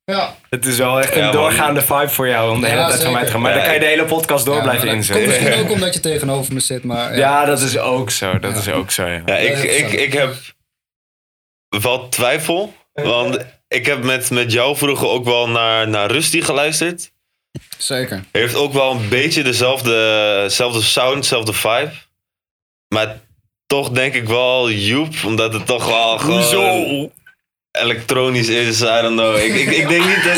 [0.05, 1.33] Ja, Het is wel echt een Ja, man.
[1.33, 3.41] doorgaande vibe voor jou om de hele Ja, tijd van mij te gaan.
[3.41, 5.27] Maar dan kan je de hele podcast door ja, blijven inzetten.
[5.29, 7.19] misschien ook omdat je tegenover me zit, maar ja.
[7.19, 8.39] Ja, dat is ook zo.
[8.39, 9.23] Dat is ook zo, ja.
[9.27, 10.35] Ja, ik, ik, ik heb
[11.69, 12.75] wel twijfel.
[12.93, 13.39] Want
[13.69, 17.13] ik heb met, met jou vroeger ook wel naar, naar Rusty geluisterd.
[17.79, 18.25] Zeker.
[18.33, 21.91] Heeft ook wel een beetje dezelfde, dezelfde sound, dezelfde vibe.
[22.95, 23.17] Maar
[23.67, 27.11] toch denk ik wel Joep, omdat het toch wel gewoon
[27.83, 28.81] elektronisch is.
[28.83, 29.37] I don't know.
[29.37, 30.37] Ik, ik, ik denk niet dat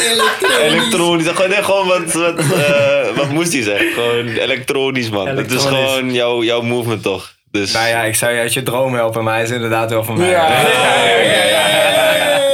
[0.61, 1.27] elektronisch.
[1.29, 3.93] Gewoon, nee, gewoon wat, wat, eh, wat moest hij zeggen?
[3.93, 5.27] Gewoon elektronisch, man.
[5.27, 5.91] Het is Elektronisch.
[5.91, 7.35] gewoon jouw, jouw movement, toch?
[7.51, 10.05] Dus Nou ja, ik zou je uit je droom helpen, maar hij is inderdaad wel
[10.05, 10.29] van mij.
[10.29, 10.47] Ja.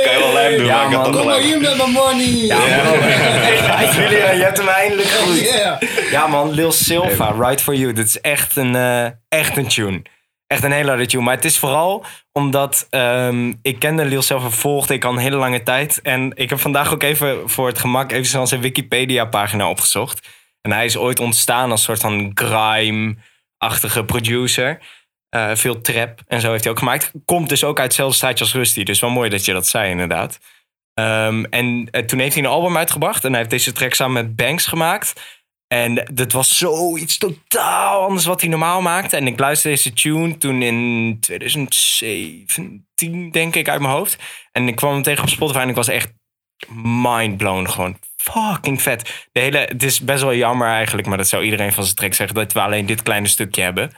[0.04, 1.04] kan je wel lijm doen, Ja, maar man.
[1.04, 2.26] toch Kom maar hier met mijn money.
[2.26, 2.94] Ja, bro.
[3.06, 5.40] Ja, Julian, je hebt hem eindelijk goed.
[5.40, 5.78] Ja.
[6.10, 7.92] Ja man, Lil Silva, Right For You.
[7.92, 10.02] Dit is echt een, eh, echt een tune.
[10.52, 11.20] Echt een hele harde.
[11.20, 15.36] Maar het is vooral omdat ehm, ik kende Lil Silva, volgde ik al een hele
[15.36, 16.00] lange tijd.
[16.02, 20.28] En ik heb vandaag ook even voor het gemak even zijn Wikipedia pagina opgezocht.
[20.60, 24.80] En hij is ooit ontstaan als soort van grime-achtige producer.
[25.28, 27.12] Eh, veel trap en zo heeft hij ook gemaakt.
[27.24, 28.82] Komt dus ook uit hetzelfde straatje als Rusty.
[28.82, 30.38] Dus wel mooi dat je dat zei inderdaad.
[30.94, 33.24] Ehm, en eh, toen heeft hij een album uitgebracht.
[33.24, 35.20] En hij heeft deze track samen met Banks gemaakt.
[35.72, 39.16] En dat was zoiets totaal anders wat hij normaal maakte.
[39.16, 44.18] En ik luisterde deze tune toen in 2017, denk ik, uit mijn hoofd.
[44.50, 46.12] En ik kwam hem tegen op Spotify en ik was echt
[47.02, 47.68] mindblown.
[47.68, 49.28] Gewoon fucking vet.
[49.32, 52.14] De hele, het is best wel jammer eigenlijk, maar dat zou iedereen van zijn track
[52.14, 52.36] zeggen...
[52.36, 53.92] dat we alleen dit kleine stukje hebben.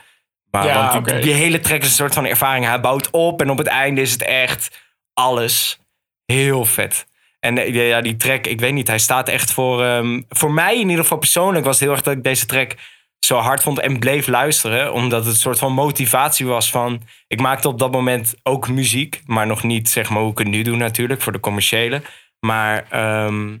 [0.51, 2.65] Maar Ja, want die hele track is een soort van ervaring.
[2.65, 5.79] Hij bouwt op en op het einde is het echt alles
[6.25, 7.05] heel vet.
[7.45, 9.83] En ja, die track, ik weet niet, hij staat echt voor...
[9.83, 12.75] ehm, voor mij in ieder geval persoonlijk was het heel erg dat ik deze track
[13.19, 14.93] zo hard vond en bleef luisteren.
[14.93, 17.01] Omdat het een soort van motivatie was van...
[17.27, 20.47] Ik maakte op dat moment ook muziek, maar nog niet zeg maar hoe ik het
[20.47, 22.01] nu doe natuurlijk, voor de commerciële.
[22.39, 23.57] Maar ehm,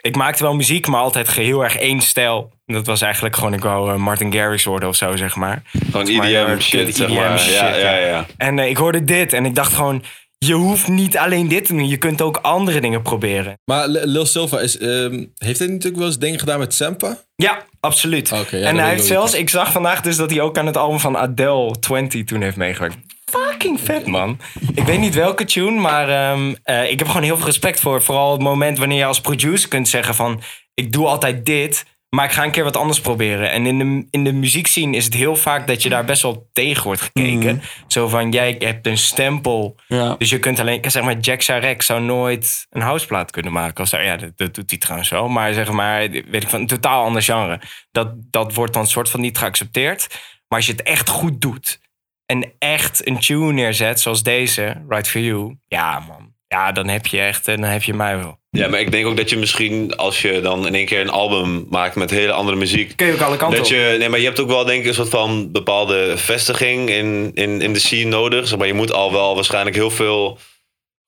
[0.00, 2.52] ik maakte wel muziek, maar altijd heel erg één stijl.
[2.66, 5.62] Dat was eigenlijk gewoon, ik wou eh, Martin Garrix worden of zo, zeg maar.
[5.90, 7.38] Gewoon EDM shit, zeg EDM maar.
[7.38, 8.06] shit, ja, ja, ja.
[8.06, 8.26] ja.
[8.36, 10.02] En eh, ik hoorde dit en ik dacht gewoon...
[10.46, 13.58] Je hoeft niet alleen dit te doen, je kunt ook andere dingen proberen.
[13.64, 17.18] Maar Lil Silva is, ehm, heeft hij natuurlijk wel eens dingen gedaan met Sampa?
[17.36, 18.28] Ja, absoluut.
[18.28, 21.00] Ja, en hij heeft zelfs, ik zag vandaag dus dat hij ook aan het album
[21.00, 22.96] van Adele 20 toen heeft meegewerkt.
[23.24, 24.38] Fucking vet, man.
[24.74, 28.02] Ik weet niet welke tune, maar ehm, eh, ik heb gewoon heel veel respect voor.
[28.02, 30.42] Vooral het moment wanneer je als producer kunt zeggen van...
[30.74, 33.50] Ik doe altijd dit, maar ik ga een keer wat anders proberen.
[33.50, 36.48] En in de, in de muziekscene is het heel vaak dat je daar best wel
[36.52, 37.62] tegen wordt gekeken.
[37.86, 39.76] Zo van, jij hebt een stempel.
[39.86, 40.14] Ja.
[40.18, 43.86] Dus je kunt alleen, zeg maar, Jack Sharek zou nooit een houseplaat kunnen maken.
[43.86, 43.98] Zo.
[43.98, 45.28] Ja, dat, dat doet hij trouwens wel.
[45.28, 47.60] Maar zeg maar, weet ik van, een totaal ander genre.
[47.90, 50.06] Dat, dat wordt dan soort van niet geaccepteerd.
[50.48, 51.80] Maar als je het echt goed doet
[52.26, 55.56] en echt een tune neerzet, zoals deze, Right For You.
[55.66, 56.38] Ja, man.
[56.54, 58.38] Ja, dan heb je echt, en dan heb je mij wel.
[58.50, 61.10] Ja, maar ik denk ook dat je misschien, als je dan in één keer een
[61.10, 62.96] album maakt met hele andere muziek.
[62.96, 63.72] Kun je ook alle kanten Dat op.
[63.72, 67.30] je, nee, maar je hebt ook wel denk ik een soort van bepaalde vestiging in,
[67.34, 68.48] in, in de scene nodig.
[68.48, 70.38] Zeg maar je moet al wel waarschijnlijk heel veel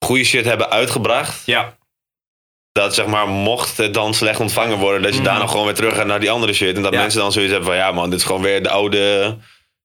[0.05, 1.45] goede shit hebben uitgebracht.
[1.45, 1.77] Ja,
[2.71, 5.27] Dat zeg maar, mocht het dan slecht ontvangen worden, dat je Mhm.
[5.29, 6.75] daarna gewoon weer terug gaat naar die andere shit.
[6.75, 6.99] En dat Ja.
[7.01, 9.37] mensen dan zoiets hebben van, ja man, dit is gewoon weer de oude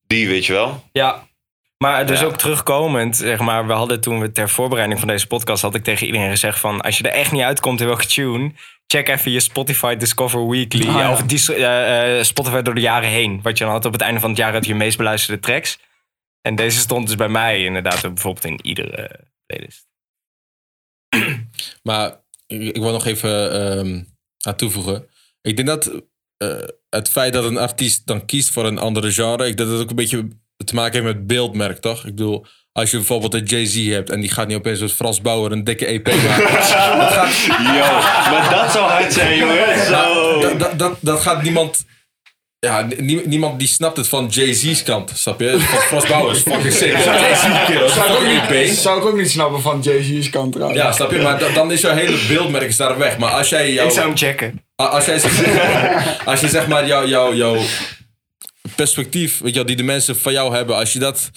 [0.07, 0.85] die, weet je wel.
[0.93, 1.27] ja.
[1.85, 2.27] Maar dus Ja.
[2.27, 5.85] ook terugkomend, zeg maar, we hadden toen we ter voorbereiding van deze podcast, had ik
[5.85, 8.53] tegen iedereen gezegd van, als je er echt niet uitkomt in welke tune,
[8.87, 10.89] check even je Spotify Discover Weekly.
[10.89, 11.13] Ah, ja.
[11.13, 13.43] Of dis- eh, eh, Spotify door de jaren heen.
[13.43, 15.79] Wat je dan had op het einde van het jaar had je meest beluisterde tracks.
[16.41, 19.11] En deze stond dus bij mij inderdaad bijvoorbeeld in iedere
[19.47, 19.87] playlist.
[21.83, 24.03] Maar ik, ik wil nog even ehm,
[24.47, 25.09] aan toevoegen.
[25.41, 26.03] Ik denk dat
[26.37, 29.69] eh, het feit dat een artiest dan kiest voor een andere genre, ik denk dat
[29.69, 30.29] het ook een beetje
[30.65, 31.99] te maken heeft met beeldmerk, toch?
[32.07, 35.21] Ik bedoel, als je bijvoorbeeld een Jay-Z hebt en die gaat niet opeens met Frans
[35.21, 36.53] Bauer een dikke EP maken.
[36.53, 39.85] dat, gaat, Yo, maar dat zou hard zijn, jongen.
[39.87, 40.41] Zo.
[40.41, 41.85] dat, dat, dat, dat gaat niemand.
[42.61, 45.51] Ja, nie- niemand die snapt het van Jay-Z's kant, snap je?
[45.61, 46.93] Van Frans Bauer is fucking sick.
[46.93, 48.75] Jay-Z, is Zou ik, ook fucking niet, EP.
[48.77, 50.81] zou ik ook niet snappen van Jay-Z's kant trouwens.
[50.81, 51.19] Ja, snap je?
[51.19, 53.19] Maar da- dan is jouw hele beeldmerk daar weg.
[53.19, 53.87] Maar als jij jouw...
[53.87, 54.63] Ik zou hem checken.
[54.77, 57.59] Als, jij, zeg- als je zeg maar jouw jou, jou
[58.79, 61.31] perspectief, weet je wel, die de mensen van jou hebben, als je dat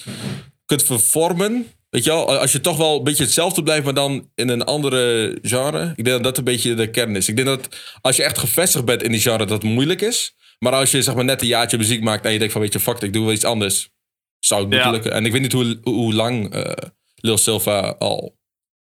[0.66, 4.30] kunt vervormen, weet je wel, als je toch wel een beetje hetzelfde blijft, maar dan
[4.34, 5.92] in een andere genre.
[5.96, 7.28] Ik denk dat dat een beetje de kern is.
[7.28, 7.68] Ik denk dat
[8.00, 10.34] als je echt gevestigd bent in die genre, dat het moeilijk is.
[10.58, 12.72] Maar als je zeg maar net een jaartje muziek maakt en je denkt van, weet
[12.72, 13.90] je, fuck, ik doe wel iets anders.
[14.38, 14.92] zou het moeten Ja.
[14.94, 15.12] lukken.
[15.12, 16.72] En ik weet niet hoe, hoe lang eh,
[17.14, 18.36] Lil Silva al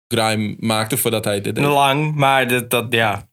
[0.09, 1.64] grime maakte voordat hij dit deed.
[1.64, 3.28] Lang, maar dat, dat ja.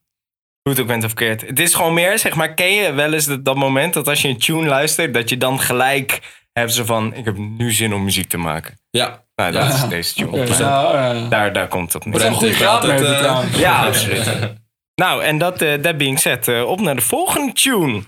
[0.63, 1.41] Hoe het ook bent of verkeerd.
[1.41, 4.21] Het is gewoon meer, zeg maar, ken je wel eens dat, dat moment dat als
[4.21, 6.19] je een tune luistert, dat je dan gelijk
[6.54, 8.78] hebt ze van, ik heb nu zin om muziek te maken.
[8.89, 9.73] Ja, Nou, dat Ja.
[9.73, 10.47] is deze tune.
[10.58, 11.28] Ja, ja.
[11.28, 12.19] Daar, daar komt het op neer.
[12.19, 12.99] Brent goede heeft graad altijd...
[13.02, 13.58] mee, eh, trouwens.
[13.58, 14.54] Ja, absoluut.
[14.95, 18.02] nou, en dat, eh that being said, eh, op naar de volgende tune.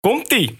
[0.00, 0.58] Komt-ie.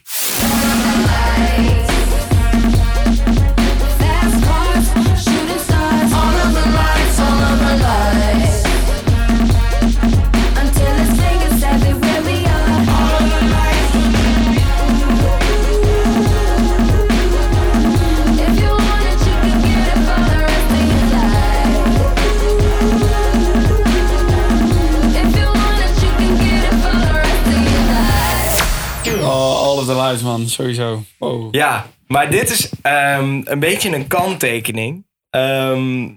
[30.50, 31.02] Sowieso.
[31.18, 31.48] Oh.
[31.50, 35.06] Ja, maar dit is ehm, een beetje een kanttekening.
[35.30, 36.08] Ehm,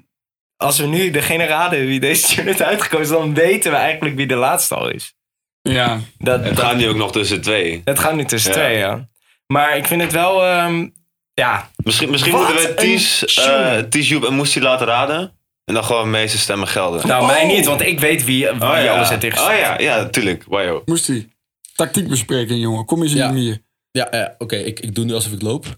[0.58, 4.28] als we nu degene raden wie deze tune heeft uitgekozen, dan weten we eigenlijk wie
[4.28, 5.14] de laatste al is.
[5.62, 6.00] Ja.
[6.18, 7.82] Dat, Het dat, gaat nu ook nog tussen twee.
[7.86, 8.58] het gaat nu tussen Ja.
[8.58, 9.08] twee, ja.
[9.48, 10.88] Maar ik vind het wel, ehm,
[11.34, 15.38] ja, Misschien, misschien moeten we Ties, eh Ties, Joep en Moestie laten raden.
[15.66, 17.08] En dan gewoon meeste stemmen gelden.
[17.08, 18.96] nou mij niet, want ik weet wie, wie oh, ja.
[18.96, 19.44] alles heeft tegen.
[19.44, 20.46] Oh ja, ja, tuurlijk.
[20.50, 21.28] Hij.
[21.76, 22.86] Tactiek bespreken, jongen.
[22.86, 23.28] Kom eens in Ja.
[23.28, 23.62] de manier.
[23.98, 25.66] Ja, ja oké, ik, ik doe nu alsof ik loop.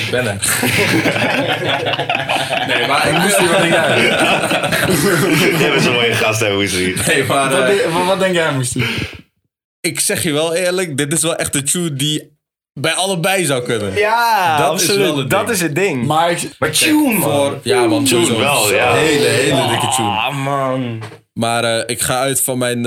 [0.00, 0.36] ik ben er.
[2.68, 4.08] nee, maar ik, Moest hij, wat denk jij?
[5.58, 6.94] Jij bent zo'n mooie gast, hè, Moestie.
[7.06, 8.86] nee, maar Wat, eh, denk- wat, wat denk jij, Moest hij?
[9.80, 12.36] ik zeg je wel eerlijk, dit is wel echt een tune die
[12.80, 13.94] bij allebei zou kunnen.
[13.94, 15.06] Ja, Dat is absoluut.
[15.08, 15.50] wel het dat ding.
[15.56, 16.06] is het ding.
[16.06, 17.22] Maar ik, Maar tune, man.
[17.22, 18.94] Voor, ja, man, Tune wel, ja.
[18.94, 20.08] Hele, hele dikke tune.
[20.08, 21.02] Ah, man.
[21.32, 22.86] Maar eh, ik ga uit van mijn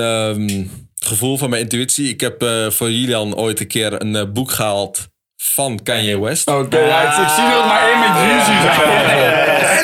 [1.02, 2.10] ehm, gevoel, van mijn intuïtie.
[2.10, 6.48] Ik heb eh, voor Julian ooit een keer een eh, boek gehaald van Kanye West.
[6.48, 8.52] Oké, ja, ik, ik zie ook maar één met Yeezy.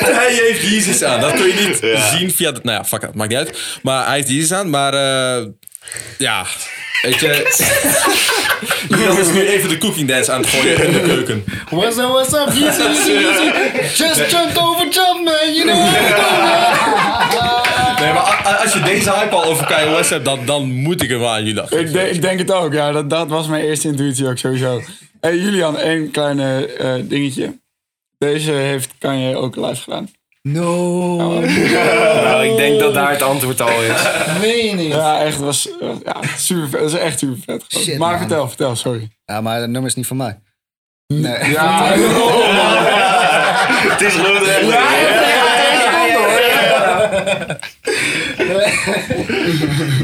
[0.06, 1.20] En hij heeft Yeezys aan.
[1.20, 2.52] Dat kun je niet zien via...
[2.52, 3.58] De, nou ja, fuck it, maakt niet uit.
[3.82, 4.70] Maar hij heeft Yeezys aan.
[4.70, 5.46] Maar eh,
[6.18, 6.46] ja,
[7.02, 7.46] weet je...
[8.88, 11.44] Julian is nu even de cooking dance aan het gooien in de keuken.
[11.70, 12.48] What's up, what's up?
[12.48, 13.50] Easy, easy.
[14.02, 15.54] Just jump over jump, man.
[15.54, 17.37] You know what I'm doing.
[18.00, 21.18] Nee, maar als je deze hype al over West hebt, dan, dan moet ik hem
[21.18, 21.66] wel aan Julian.
[21.70, 22.92] Ik, denk- ik denk het ook, ja.
[22.92, 24.80] Dat, dat was mijn eerste intuïtie ook sowieso.
[25.20, 27.58] Hey, Julian, één kleine eh, dingetje.
[28.18, 30.10] Deze heeft Kanye ook live gedaan.
[30.42, 34.02] No, Nou, ik denk dat daar het antwoord al is.
[34.40, 34.92] meen je niet.
[34.92, 36.80] Ja, echt, was eh, ja, super vet.
[36.80, 37.64] Dat is echt super vet.
[37.82, 38.18] Shit, maar man.
[38.18, 39.08] vertel, vertel, sorry.
[39.24, 40.38] Ja, maar dat nummer is niet van mij.
[41.06, 41.50] Nee.
[41.50, 41.92] Ja,
[43.98, 45.47] Ties gelooft er echt niet.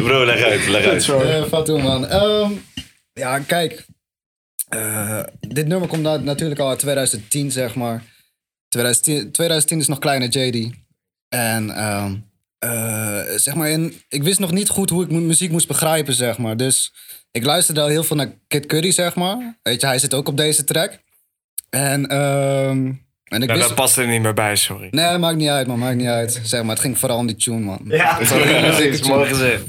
[0.04, 1.02] Bro, leg uit, leg uit.
[1.02, 1.28] sorry.
[1.30, 2.06] Eh, Fatou, man.
[2.08, 2.52] Ehm,
[3.12, 3.86] ja, kijk.
[4.68, 8.02] Eh, dit nummer komt natuurlijk al uit 2010, zeg maar.
[8.68, 10.72] 2010, 2010 is nog kleine JD.
[11.28, 12.14] En ehm,
[12.58, 16.14] eh, zeg maar, in, ik wist nog niet goed hoe ik mu- muziek moest begrijpen,
[16.14, 16.56] zeg maar.
[16.56, 16.92] Dus
[17.30, 19.58] ik luisterde al heel veel naar Kid Cudi, zeg maar.
[19.62, 20.98] Weet je, hij zit ook op deze track.
[21.70, 22.92] En, ehm,
[23.24, 23.66] en ik Ja, wist...
[23.66, 24.88] dat past er niet meer bij, sorry.
[24.90, 25.78] Nee, dat maakt niet uit, man.
[25.78, 26.40] Maakt niet uit.
[26.42, 27.80] Zeg maar, het ging vooral om die tune, man.
[27.88, 29.02] Ja, precies.
[29.02, 29.62] Mooi gezegd.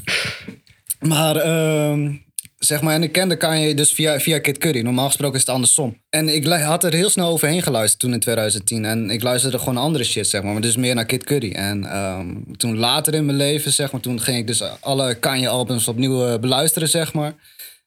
[0.99, 2.13] Maar, ehm,
[2.57, 4.81] zeg maar, en ik kende Kanye dus via, via Kid Cudi.
[4.81, 6.01] Normaal gesproken is het andersom.
[6.09, 8.85] En ik had er heel snel overheen geluisterd toen in 2010.
[8.85, 10.53] En ik luisterde gewoon andere shit, zeg maar.
[10.53, 11.51] Maar dus meer naar Kid Cudi.
[11.51, 15.87] En ehm, toen later in mijn leven, zeg maar, toen ging ik dus alle Kanye-albums
[15.87, 17.33] opnieuw eh, beluisteren, zeg maar.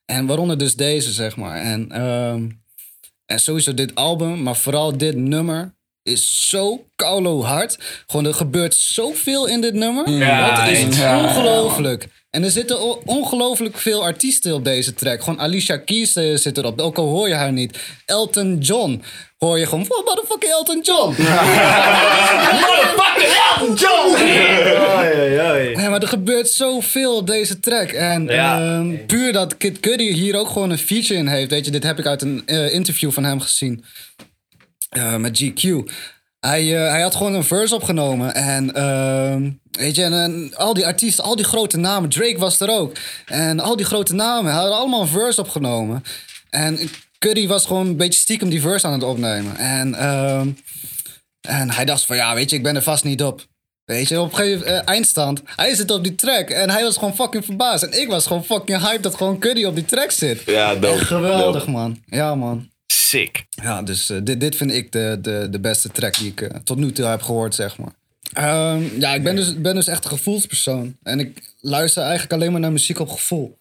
[0.05, 1.57] En waaronder dus deze, zeg maar.
[1.61, 2.47] En, ehm,
[3.31, 7.79] en sowieso dit album, maar vooral dit nummer is zo koulo hard.
[8.07, 10.11] Gewoon, er gebeurt zoveel in dit nummer.
[10.11, 12.09] Ja, het is ongelooflijk.
[12.39, 15.23] En er zitten ongelooflijk veel artiesten op deze track.
[15.23, 16.81] Gewoon Alicia Keys eh, zit erop.
[16.81, 17.79] Ook al hoor je haar niet.
[18.07, 19.03] Elton John.
[19.39, 21.09] Hoor je gewoon, oh, motherfucking Elton John.
[22.61, 24.27] motherfucking Elton John.
[25.81, 27.89] Ja, maar er gebeurt zoveel op deze track.
[27.91, 28.61] En Ja.
[28.61, 31.51] ehm, puur dat Kid Cudi hier ook gewoon een feature in heeft.
[31.51, 33.85] Weet je, dit heb ik uit een eh, interview van hem gezien.
[34.89, 35.69] Eh, met GQ.
[36.41, 38.35] Hij, eh, hij had gewoon een verse opgenomen.
[38.35, 42.09] En ehm, weet je, en, en al die artiesten, al die grote namen.
[42.11, 42.93] Drake was er ook.
[43.27, 46.05] En al die grote namen hadden allemaal een verse opgenomen.
[46.51, 46.79] En
[47.19, 49.57] Cudi was gewoon een beetje stiekem die verse aan het opnemen.
[49.57, 50.49] En, ehm,
[51.41, 53.47] en hij dacht van, ja, weet je, ik ben er vast niet op.
[53.85, 55.43] Weet je, op een gegeven eh, eindstand.
[55.45, 57.83] Hij zit op die track en hij was gewoon fucking verbaasd.
[57.83, 60.43] En ik was gewoon fucking hyped dat gewoon Cudi op die track zit.
[60.47, 61.05] Ja, dope.
[61.05, 61.71] Geweldig, Dope.
[61.71, 62.03] man.
[62.07, 62.69] Ja, man.
[62.87, 63.45] Sick.
[63.49, 66.57] Ja, dus eh, dit, dit vind ik de, de, de beste track die ik eh,
[66.65, 67.93] tot nu toe heb gehoord, zeg maar.
[68.33, 70.97] Ehm, ja, ik ben dus, ben dus echt een gevoelspersoon.
[71.03, 73.59] En ik luister eigenlijk alleen maar naar muziek op gevoel.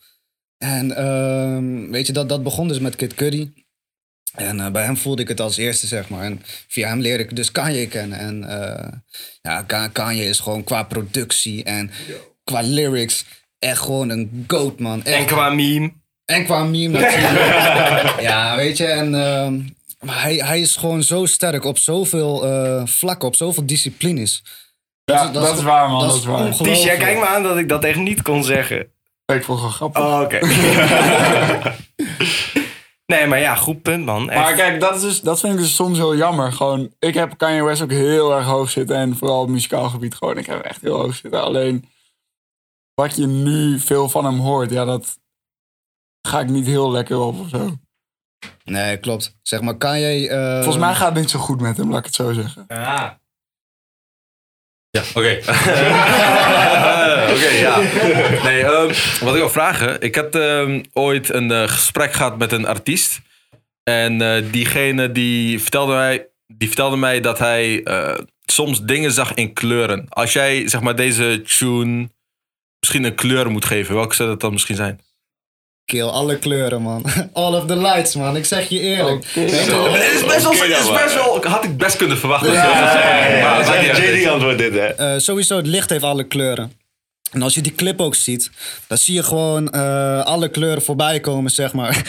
[0.58, 3.54] En ehm, weet je, dat, dat begon dus met Kid Cudi.
[4.36, 6.24] En eh, bij hem voelde ik het als eerste, zeg maar.
[6.24, 8.18] En via hem leerde ik dus Kanye kennen.
[8.20, 8.88] En eh,
[9.42, 11.92] ja, Ka- Kanye is gewoon qua productie en
[12.44, 13.26] qua lyrics
[13.60, 15.04] echt gewoon een goat, man.
[15.06, 15.18] Echt.
[15.18, 15.92] En qua meme.
[16.26, 18.20] En qua meme natuurlijk.
[18.30, 19.60] ja, weet je, en ehm,
[20.00, 24.44] maar hij, hij is gewoon zo sterk op zoveel eh, vlakken, op zoveel disciplines.
[25.04, 26.08] Ja, dat, is waar, man.
[26.08, 26.58] Dat, is waar.
[26.58, 28.92] Ties, jij kijkt me aan dat ik dat echt niet kon zeggen.
[29.26, 30.02] Ik vond het wel grappig.
[30.02, 30.40] Oh, oké.
[33.14, 34.30] nee, maar ja, goed punt, man.
[34.30, 34.42] Echt.
[34.42, 36.52] Maar kijk, dat, is dus, dat vind ik dus soms heel jammer.
[36.54, 38.96] Gewoon, ik heb Kanye West ook heel erg hoog zitten.
[38.96, 40.38] En vooral op muzikaal gebied gewoon.
[40.38, 41.44] Ik heb hem echt heel hoog zitten.
[41.44, 41.90] Alleen,
[42.94, 45.20] wat je nu veel van hem hoort, ja, dat
[46.28, 47.74] ga ik niet heel lekker op of zo.
[48.63, 49.36] Nee, klopt.
[49.41, 50.30] Zeg maar, Kanye...
[50.30, 52.65] eh, Volgens mij gaat het niet zo goed met hem, laat ik het zo zeggen.
[52.67, 53.19] Ja.
[54.89, 55.38] Ja, oké.
[57.34, 57.80] oké, ja.
[58.43, 58.88] Nee, ehm,
[59.23, 60.02] wat ik wil vragen.
[60.02, 63.19] Ik had ehm, ooit een eh, gesprek gehad met een artiest.
[63.84, 69.34] En eh, diegene die vertelde, mij, die vertelde mij dat hij eh, soms dingen zag
[69.34, 70.06] in kleuren.
[70.10, 72.10] Als jij zeg maar deze tune
[72.80, 75.00] misschien een kleur moet geven, welke zou dat dan misschien zijn?
[75.88, 77.06] Kill, alle kleuren, man.
[77.34, 78.36] All of the lights, man.
[78.36, 79.26] Ik zeg je eerlijk.
[79.34, 82.52] Je, Het is best wel, is best wel had ik best kunnen verwachten.
[82.52, 83.97] Ja, niet is uit.
[83.97, 84.86] JD antwoord dit, hè?
[84.86, 86.71] eh, sowieso, het licht heeft alle kleuren.
[87.32, 88.52] En als je die clip ook ziet,
[88.88, 92.04] dan zie je gewoon eh, alle kleuren voorbij komen, zeg maar.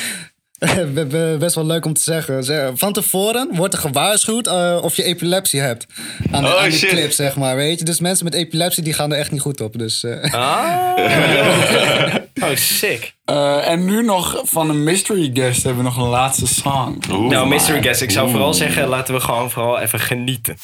[0.94, 2.44] Be- be- Best wel leuk om te zeggen.
[2.44, 5.86] Zeg, Van tevoren wordt er gewaarschuwd eh, of je epilepsie hebt.
[6.30, 6.88] Aan de, Oh, aan de shit.
[6.88, 7.56] clip, zeg maar.
[7.56, 7.84] Weet je?
[7.84, 9.78] Dus mensen met epilepsie die gaan er echt niet goed op.
[9.78, 10.98] Dus, eh, Ah.
[12.44, 13.14] oh, sick.
[13.24, 16.98] Eh, en nu nog van een mystery guest hebben we nog een laatste song.
[17.28, 20.56] Nou, Mystery Guest, ik zou vooral zeggen, laten we gewoon vooral even genieten.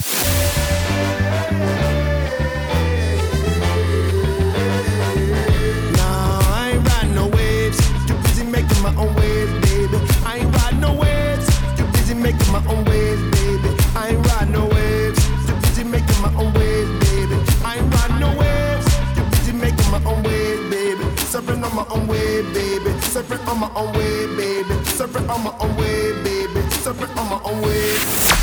[21.44, 22.90] Surfing on my own wave, baby.
[23.00, 24.74] Surfing on my own wave, baby.
[24.96, 26.60] Surfing on my own wave, baby.
[26.70, 28.34] Surfing on my own wave.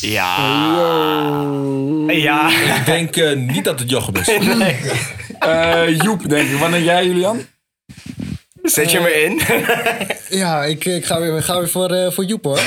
[0.00, 0.36] Ja.
[2.06, 2.48] Ja.
[2.76, 4.28] Ik denk eh, niet dat het Jochem is.
[5.38, 6.58] Eh, Joep, denk ik.
[6.58, 7.40] Wanneer jij, Julian?
[8.62, 9.40] Zet je me in?
[10.38, 12.58] ja, ik, ik ga weer, ga weer voor, eh, voor Joep, hoor.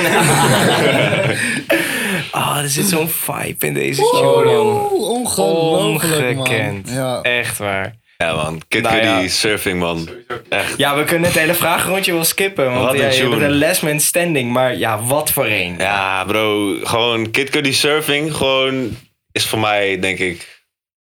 [2.31, 4.01] Oh, er zit zo'n vibe in deze.
[4.01, 6.45] Oeh, ongelooflijk, man.
[6.45, 6.89] Ongekend.
[6.89, 7.21] Ja.
[7.21, 7.98] Echt waar.
[8.23, 8.61] Ja, man.
[8.67, 10.09] Kid Nou surfing, man.
[10.49, 10.77] Echt.
[10.77, 12.65] Ja, we kunnen het hele vragenrondje wel skippen.
[12.65, 13.29] Want Wat een ja, je tune.
[13.29, 14.51] bent een last man standing.
[14.51, 15.75] Maar ja, wat voor een.
[15.77, 16.77] Ja, bro.
[16.83, 18.35] Gewoon Kid Cudi surfing.
[18.35, 18.97] Gewoon
[19.31, 20.63] is voor mij, denk ik...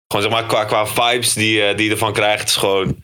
[0.06, 2.48] Gewoon zeg maar qua, qua vibes die, eh, die je ervan krijgt.
[2.48, 2.96] is gewoon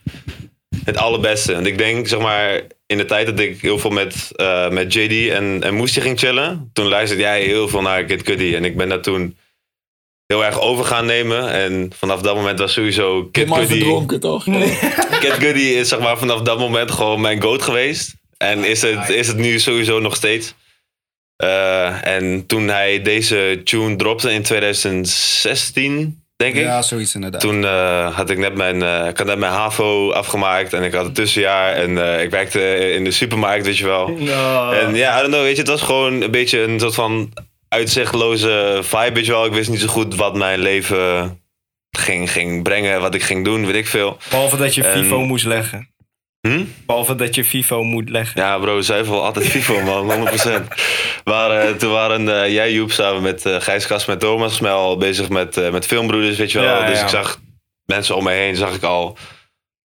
[0.85, 1.55] het allerbeste.
[1.55, 2.61] En ik denk, zeg maar...
[2.87, 6.19] In de tijd dat ik heel veel met, eh, met JD en, en Moestie ging
[6.19, 6.71] chillen...
[6.73, 8.55] Toen luisterde jij heel veel naar Kid Cudi.
[8.55, 9.37] En ik ben daar toen
[10.31, 11.51] heel erg over gaan nemen.
[11.51, 13.79] En vanaf dat moment was sowieso Kid Helemaal Cudi...
[13.79, 14.45] verdronken, toch?
[15.21, 18.15] Kid Cudi is zeg maar vanaf dat moment gewoon mijn goat geweest.
[18.37, 20.55] En is het, is het nu sowieso nog steeds.
[21.37, 26.63] Eh, en toen hij deze tune dropte in 2016, denk ik.
[26.63, 27.41] Ja, zoiets inderdaad.
[27.41, 30.93] Toen eh, had ik net mijn, eh, ik had net mijn HAVO afgemaakt en ik
[30.93, 31.73] had het tussenjaar.
[31.73, 34.09] En eh, ik werkte in de supermarkt, weet je wel.
[34.73, 37.33] En ja, I don't know, weet je, het was gewoon een beetje een soort van
[37.75, 39.45] uitzichtloze vibe, weet je wel.
[39.45, 41.41] Ik wist niet zo goed wat mijn leven
[41.91, 44.17] ging, ging brengen, wat ik ging doen, weet ik veel.
[44.31, 45.89] Behalve dat je En- FIFO moest leggen.
[46.49, 46.65] Hm?
[46.87, 48.41] Behalve dat je FIFO moet leggen.
[48.41, 50.69] Ja, bro, zuivel altijd FIFA, man, 100%.
[51.25, 54.97] Maar eh, toen waren eh, jij, Joep, samen met eh Gijs Kast met Thomas Smel
[54.97, 56.69] bezig met, met filmbroeders, weet je wel.
[56.81, 57.03] Ja, dus ja.
[57.05, 57.41] ik zag
[57.85, 59.17] mensen om me heen, zag ik al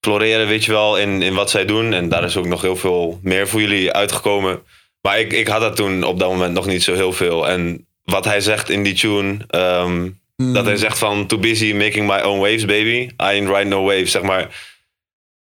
[0.06, 1.93] floreren, weet je wel, in, in wat zij doen.
[1.93, 4.63] En daar is ook nog heel veel meer voor jullie uitgekomen.
[5.06, 7.48] Maar ik, ik had dat toen op dat moment nog niet zo heel veel.
[7.48, 11.28] En wat hij zegt in die tune, ehm, dat hij zegt van...
[11.28, 12.98] Too busy making my own waves, baby.
[12.98, 14.74] I ain't riding no waves, zeg maar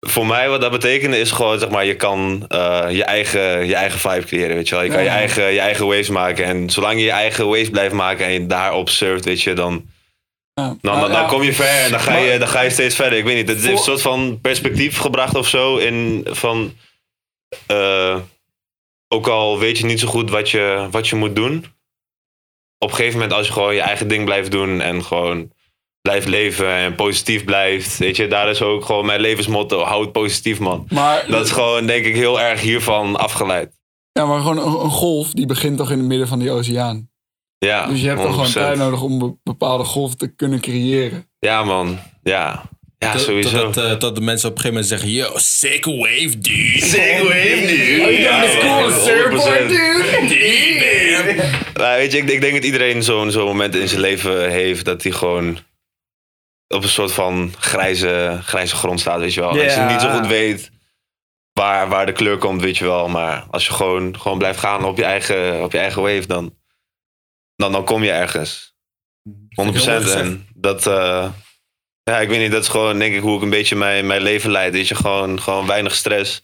[0.00, 3.74] voor mij wat dat betekent is gewoon, zeg maar, je kan eh, je, eigen, je
[3.74, 4.84] eigen vibe creëren, weet je wel.
[4.84, 6.44] Je kan je, eigen, je eigen waves maken.
[6.44, 9.84] En zolang je je eigen waves blijft maken en je daarop surft, weet je, dan,
[10.54, 10.76] Ja.
[10.80, 13.18] dan, dan, kom je ver en dan ga je, dan ga je steeds verder.
[13.18, 15.76] Ik weet niet, het heeft een soort van perspectief gebracht of zo.
[15.76, 16.72] In, van,
[17.66, 18.16] eh,
[19.08, 21.64] ook al weet je niet zo goed wat je, wat je moet doen.
[22.78, 25.52] Op een gegeven moment als je gewoon je eigen ding blijft doen en gewoon
[26.00, 27.98] blijft leven en positief blijft.
[27.98, 29.80] Weet je, daar is ook gewoon mijn levensmotto.
[29.82, 30.86] Houd positief, man.
[30.88, 33.78] Maar, Dat is gewoon, denk ik, heel erg hiervan afgeleid.
[34.12, 37.10] ja, maar gewoon een, een golf, die begint toch in het midden van die oceaan.
[37.58, 38.50] Ja, Dus je hebt toch gewoon 100%.
[38.52, 41.30] tijd nodig om een bepaalde golf te kunnen creëren.
[41.38, 41.98] Ja, man.
[42.22, 42.62] Ja.
[42.98, 43.50] Ja, Tot- sowieso.
[43.50, 46.86] Totdat, eh, tot de mensen op een gegeven moment zeggen: Yo, sick wave, dude.
[46.86, 48.00] Sick wave, dude.
[48.00, 50.28] Oh, dat is cool, surfboard, 100%.
[50.28, 51.44] dude.
[51.78, 54.84] Maar weet je, ik, ik denk dat iedereen zo'n zo'n moment in zijn leven heeft
[54.84, 55.58] dat hij gewoon
[56.68, 59.48] op een soort van grijze, grijze grond staat, weet je wel.
[59.48, 60.70] Als je niet zo goed weet
[61.52, 63.08] waar, waar de kleur komt, weet je wel.
[63.08, 66.56] Maar als je gewoon, gewoon blijft gaan op je eigen, op je eigen wave, dan,
[67.56, 68.74] dan, dan kom je ergens.
[69.54, 70.20] 100 Heel mooi gezegd.
[70.20, 71.28] En dat, eh,
[72.08, 74.22] ja, ik weet niet, dat is gewoon denk ik hoe ik een beetje mijn, mijn
[74.22, 74.72] leven leid.
[74.72, 76.42] Weet je, gewoon, gewoon weinig stress.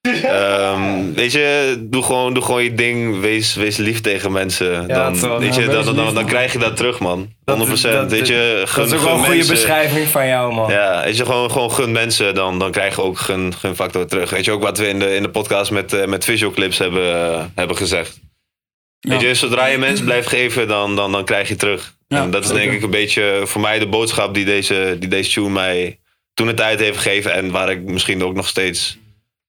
[0.22, 3.20] Ehm, weet je, doe gewoon, doe gewoon je ding.
[3.20, 4.88] Wees, wees lief tegen mensen.
[4.88, 5.38] dan, toch.
[5.38, 7.28] weet Ja, je, dan, dan, dan krijg je dat terug, man.
[7.44, 7.92] 100%.
[7.92, 10.70] dat- weet je, gun, Dat is ook wel een goede mensen- beschrijving van jou, man.
[10.70, 14.06] Ja, weet je, gewoon, gewoon gun mensen, dan, dan krijg je ook gun, gun factor
[14.06, 14.30] terug.
[14.30, 16.78] Weet je ook wat we in de, in de podcast met, eh, met visual clips
[16.78, 18.20] hebben, eh, hebben gezegd.
[19.00, 19.28] Weet Ja.
[19.28, 21.93] je, zodra je mensen blijft geven, dan, dan, dan krijg je terug.
[22.08, 25.08] Ja, en dat is denk ik een beetje voor mij de boodschap die deze, die
[25.08, 25.98] deze tune mij
[26.34, 27.32] toen de tijd heeft gegeven.
[27.32, 28.98] En waar ik misschien ook nog steeds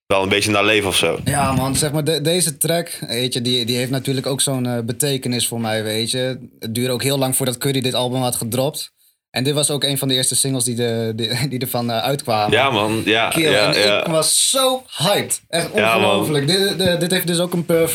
[0.07, 1.19] wel een beetje naar leef of zo.
[1.23, 4.65] Ja, man, zeg maar, de- deze track, weet je, die, die heeft natuurlijk ook zo'n
[4.65, 6.37] eh, betekenis voor mij, weet je.
[6.59, 8.93] Het duurde ook heel lang voordat Curry dit album had gedropt.
[9.29, 11.97] En dit was ook een van de eerste singles die, de, die, die ervan eh,
[11.97, 12.51] uitkwamen.
[12.57, 13.01] Ja, man.
[13.05, 13.51] Ja, Kill.
[13.51, 13.99] ja, en ja.
[13.99, 15.41] ik was zo hyped.
[15.49, 16.47] Echt Ja, ongelooflijk.
[16.47, 17.89] dit, dit, dit heeft dus ook een per-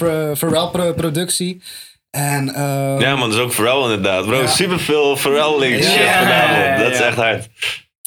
[2.11, 4.26] En, eh, Ja, man, dat is ook Pharrell inderdaad.
[4.26, 4.46] Bro, Ja.
[4.46, 6.56] super veel Pharrell links Ja, shit ja, vanavond.
[6.64, 7.48] ja, Dat is echt hard.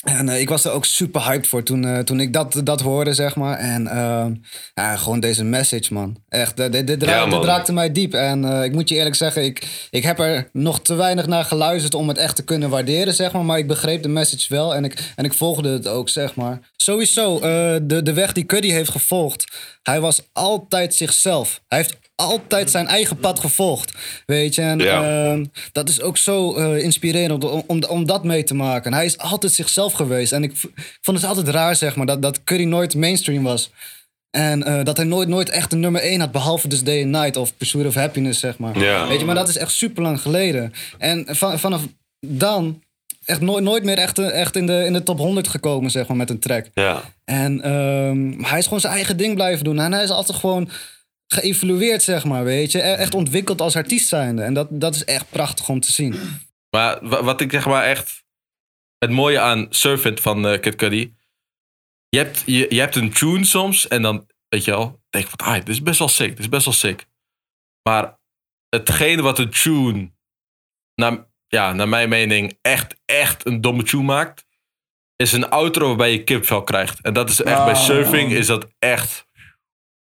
[0.04, 2.82] En eh, ik was er ook super hyped voor toen, eh, toen ik dat, dat
[2.82, 3.58] hoorde, zeg maar.
[3.58, 3.84] En
[4.74, 6.18] ja, gewoon deze message, man.
[6.30, 7.39] Echt, dit, dit, ra- Ja, man.
[7.39, 8.14] dit raakte mij diep.
[8.14, 11.45] En eh, ik moet je eerlijk zeggen, ik, ik heb er nog te weinig naar
[11.45, 13.45] geluisterd om het echt te kunnen waarderen, zeg maar.
[13.45, 16.60] Maar ik begreep de message wel en ik, en ik volgde het ook, zeg maar.
[16.76, 17.41] Sowieso, eh,
[17.82, 19.45] de, de weg die Cuddy heeft gevolgd.
[19.84, 21.62] Hij was altijd zichzelf.
[21.68, 23.93] Hij heeft altijd zijn eigen pad gevolgd,
[24.26, 24.61] weet je.
[24.61, 25.03] En Ja.
[25.03, 28.93] Ehm, dat is ook zo eh, inspirerend om, om, om dat mee te maken.
[28.93, 30.32] Hij is altijd zichzelf geweest.
[30.32, 30.51] En ik,
[31.01, 33.72] vond het altijd raar, zeg maar, dat, dat Curry nooit mainstream was.
[34.30, 37.11] En eh, dat hij nooit, nooit echt een nummer 1 had, behalve dus Day and
[37.11, 38.80] Night of Pursuit of Happiness, zeg maar.
[38.80, 39.07] Ja.
[39.07, 40.74] Weet je, maar dat is echt super lang geleden.
[40.97, 41.82] En van, vanaf
[42.26, 42.82] dan
[43.26, 46.07] echt nooit, nooit meer echt, eh, echt in, de, in de top 100 gekomen, zeg
[46.07, 46.66] maar, met een track.
[46.74, 47.01] Ja.
[47.26, 47.55] En
[48.38, 49.80] maar hij is gewoon zijn eigen ding blijven doen.
[49.80, 50.70] En hij is altijd gewoon
[51.34, 52.80] geëvolueerd, zeg maar, weet je.
[52.80, 54.42] E- Echt ontwikkeld als artiest zijnde.
[54.44, 56.16] En dat, dat is echt prachtig om te zien.
[56.70, 58.24] Maar wa- wat ik zeg maar echt
[58.98, 61.16] het mooie aan Surf vind van eh, Kid Cudi.
[62.10, 65.40] Je hebt, je, je hebt een tune soms en dan, weet je wel, denk van,
[65.48, 67.06] ah, dit is best wel sick, dit is best wel sick.
[67.90, 68.20] Maar
[68.70, 70.12] hetgene wat een tune,
[70.96, 74.46] naar, ja, naar mijn mening, echt, echt een domme tune maakt,
[75.16, 77.02] is een outro waarbij je kipvel krijgt.
[77.02, 77.84] En dat is echt, bij Ah.
[77.84, 79.26] surfing is dat echt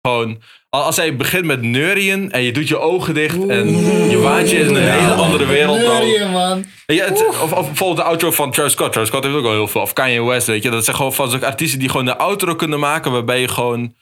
[0.07, 0.41] gewoon...
[0.69, 3.67] al- Als hij begint met neurien en je doet je ogen dicht en
[4.09, 5.97] je waant je in een hele andere wereld dan...
[6.05, 6.65] Neurien, man.
[6.85, 8.91] Ja, het, of, of bijvoorbeeld de outro van Travis Scott.
[8.91, 9.81] Travis Scott heeft ook al heel veel.
[9.81, 10.69] Of Kanye West, weet je.
[10.69, 13.11] Dat zijn gewoon van zulke artiesten die gewoon een outro kunnen maken...
[13.11, 13.93] waarbij je gewoon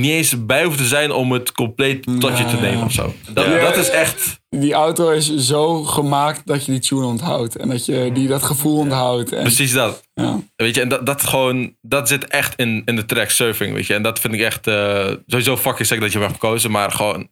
[0.00, 3.14] niet eens bij hoeft te zijn om het compleet tot je te nemen of zo.
[3.30, 3.58] Dat, Ja.
[3.60, 4.40] dat is echt...
[4.48, 7.56] Die auto is zo gemaakt dat je die tune onthoudt.
[7.56, 9.32] En dat je die dat gevoel onthoudt.
[9.32, 10.02] En, Precies dat.
[10.14, 10.38] ja.
[10.56, 11.76] Weet je, en dat, dat gewoon...
[11.80, 13.94] Dat zit echt in, in de track Surfing, weet je.
[13.94, 14.66] En dat vind ik echt...
[14.66, 16.70] eh, sowieso fucking sick dat je hem hebt gekozen.
[16.70, 17.28] Maar gewoon...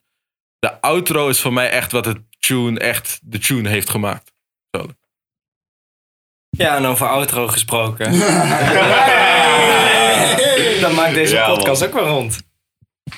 [0.58, 3.20] De outro is voor mij echt wat het tune echt...
[3.22, 4.32] De tune heeft gemaakt.
[4.76, 4.86] Zo.
[6.50, 8.10] Ja, en over outro gesproken.
[10.80, 11.56] Dan maakt deze Ja, man.
[11.56, 12.42] podcast ook wel rond.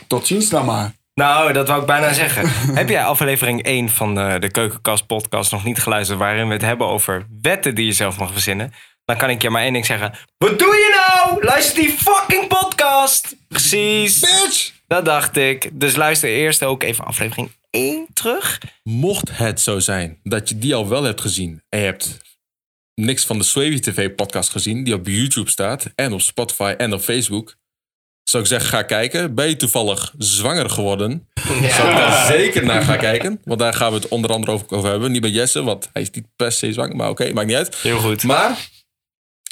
[0.06, 0.92] Tot ziens dan maar.
[1.14, 2.48] Nou, dat wou ik bijna zeggen.
[2.80, 6.18] Heb jij aflevering 1 van de, de Keukenkast podcast nog niet geluisterd...
[6.18, 8.72] waarin we het hebben over wetten die je zelf mag verzinnen...
[9.04, 10.12] dan kan ik je maar één ding zeggen.
[10.38, 11.44] Wat doe je nou?
[11.44, 13.36] Luister die fucking podcast!
[13.48, 14.20] Precies.
[14.20, 14.72] Bitch!
[14.86, 15.70] Dat dacht ik.
[15.72, 18.60] Dus luister eerst ook even aflevering 1 terug.
[18.82, 22.18] Mocht het zo zijn dat je die al wel hebt gezien en je hebt
[22.94, 26.92] niks van de Swavy TV podcast gezien, die op YouTube staat en op Spotify en
[26.92, 27.54] op Facebook,
[28.30, 29.34] zou ik zeggen, ga kijken.
[29.34, 31.28] Ben je toevallig zwanger geworden?
[31.46, 33.40] Zou ik daar zeker naar gaan kijken.
[33.44, 35.12] Want daar gaan we het onder andere over, hebben.
[35.12, 36.96] Niet bij Jesse, want hij is niet per se zwanger.
[36.96, 37.76] Maar oké, maakt niet uit.
[37.76, 38.22] Heel goed.
[38.22, 38.68] Maar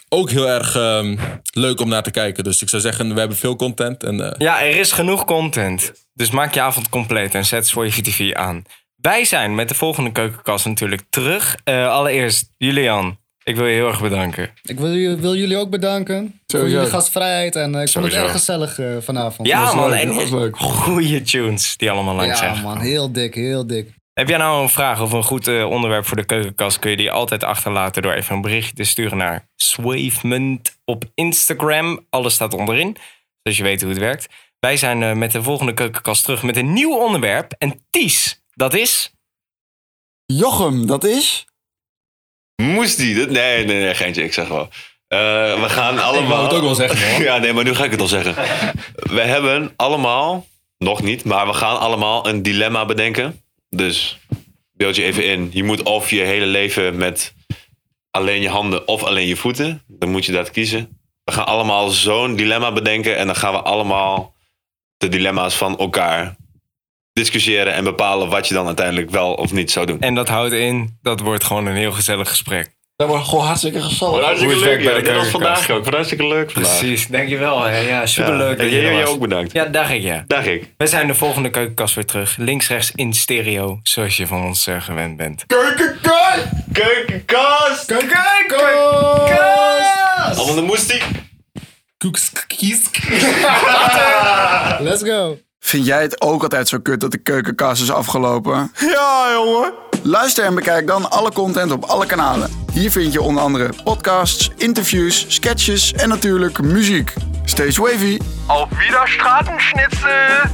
[0.09, 1.17] ook heel erg ehm,
[1.53, 2.45] leuk om naar te kijken.
[2.45, 4.03] Dus ik zou zeggen, we hebben veel content.
[4.03, 5.93] En eh, Ja, er is genoeg content.
[6.15, 8.63] Dus maak je avond compleet en zet Sway TV aan.
[8.97, 11.57] Wij zijn met de volgende keukenkast natuurlijk terug.
[11.65, 14.51] Eh, allereerst, Julian, ik wil je heel erg bedanken.
[14.63, 17.57] Ik wil, jullie- wil jullie ook bedanken voor jullie gastvrijheid.
[17.57, 19.49] En eh, ik vond het erg gezellig eh, vanavond.
[19.49, 19.91] Ja, was man.
[19.91, 20.57] leuk, En was leuk.
[21.27, 22.63] tunes die allemaal langs ja zijn.
[22.65, 23.93] man, heel dik, heel dik.
[24.13, 26.79] Heb jij nou een vraag of een goed eh, onderwerp voor de keukenkast?
[26.79, 32.07] Kun je die altijd achterlaten door even een berichtje te sturen naar Swavement op Instagram.
[32.11, 32.97] Alles staat onderin,
[33.43, 34.27] zodat je weet hoe het werkt.
[34.61, 37.53] Wij zijn met de volgende keukenkast terug met een nieuw onderwerp.
[37.59, 39.13] En Ties, dat is...
[40.27, 41.45] Jochem, dat is?
[42.63, 43.15] Moest die?
[43.15, 44.23] Dat, nee, nee, nee, geintje.
[44.23, 44.69] Ik zeg wel.
[45.09, 45.19] Eh,
[45.63, 46.43] we gaan allemaal...
[46.43, 47.23] het ook wel zeggen, hoor.
[47.29, 48.35] ja, nee, maar nu ga ik het al zeggen.
[48.95, 50.47] We hebben allemaal,
[50.79, 53.41] nog niet, maar we gaan allemaal een dilemma bedenken.
[53.69, 54.19] Dus
[54.73, 55.51] beeld je even in.
[55.53, 57.35] Je moet of je hele leven met
[58.11, 59.83] alleen je handen of alleen je voeten.
[59.87, 60.99] Dan moet je dat kiezen.
[61.25, 63.17] We gaan allemaal zo'n dilemma bedenken.
[63.17, 64.35] En dan gaan we allemaal
[64.97, 66.37] de dilemma's van elkaar
[67.15, 67.73] discussiëren.
[67.75, 70.01] En bepalen wat je dan uiteindelijk wel of niet zou doen.
[70.01, 72.73] En dat houdt in, dat wordt gewoon een heel gezellig gesprek.
[72.97, 74.25] Dat wordt gewoon hartstikke gezellig.
[74.25, 74.99] hartstikke Hoe is het leuk, bij ja.
[75.19, 75.63] als keukenkast?
[75.65, 75.87] vandaag ook.
[75.95, 76.79] Hartstikke leuk vandaag.
[76.79, 77.63] Precies, dankjewel.
[77.63, 77.79] hè.
[77.79, 78.63] Ja, superleuk Ja.
[78.65, 79.11] dat je En jij was.
[79.11, 79.53] ook bedankt.
[79.53, 80.25] Ja, dag ik ja.
[80.27, 80.73] Dag ik.
[80.77, 82.37] We zijn de volgende keukenkast weer terug.
[82.37, 85.45] Links, rechts in stereo, zoals je van ons eh, gewend bent.
[85.47, 86.47] Keukenkast!
[86.73, 87.85] Keukenkast!
[87.87, 89.29] Keukenkast!
[90.39, 91.01] Allemaal de moestie.
[94.81, 95.39] Let's go.
[95.65, 98.73] Vind jij het ook altijd zo kut dat de keukenkast is afgelopen?
[98.81, 99.73] Ja, jongen.
[100.03, 102.51] Luister en bekijk dan alle content op alle kanalen.
[102.73, 107.13] Hier vind je onder andere podcasts, interviews, sketches en natuurlijk muziek.
[107.45, 108.19] Stay wavy.
[108.47, 110.51] Auf Wiederstraßenschnitzel!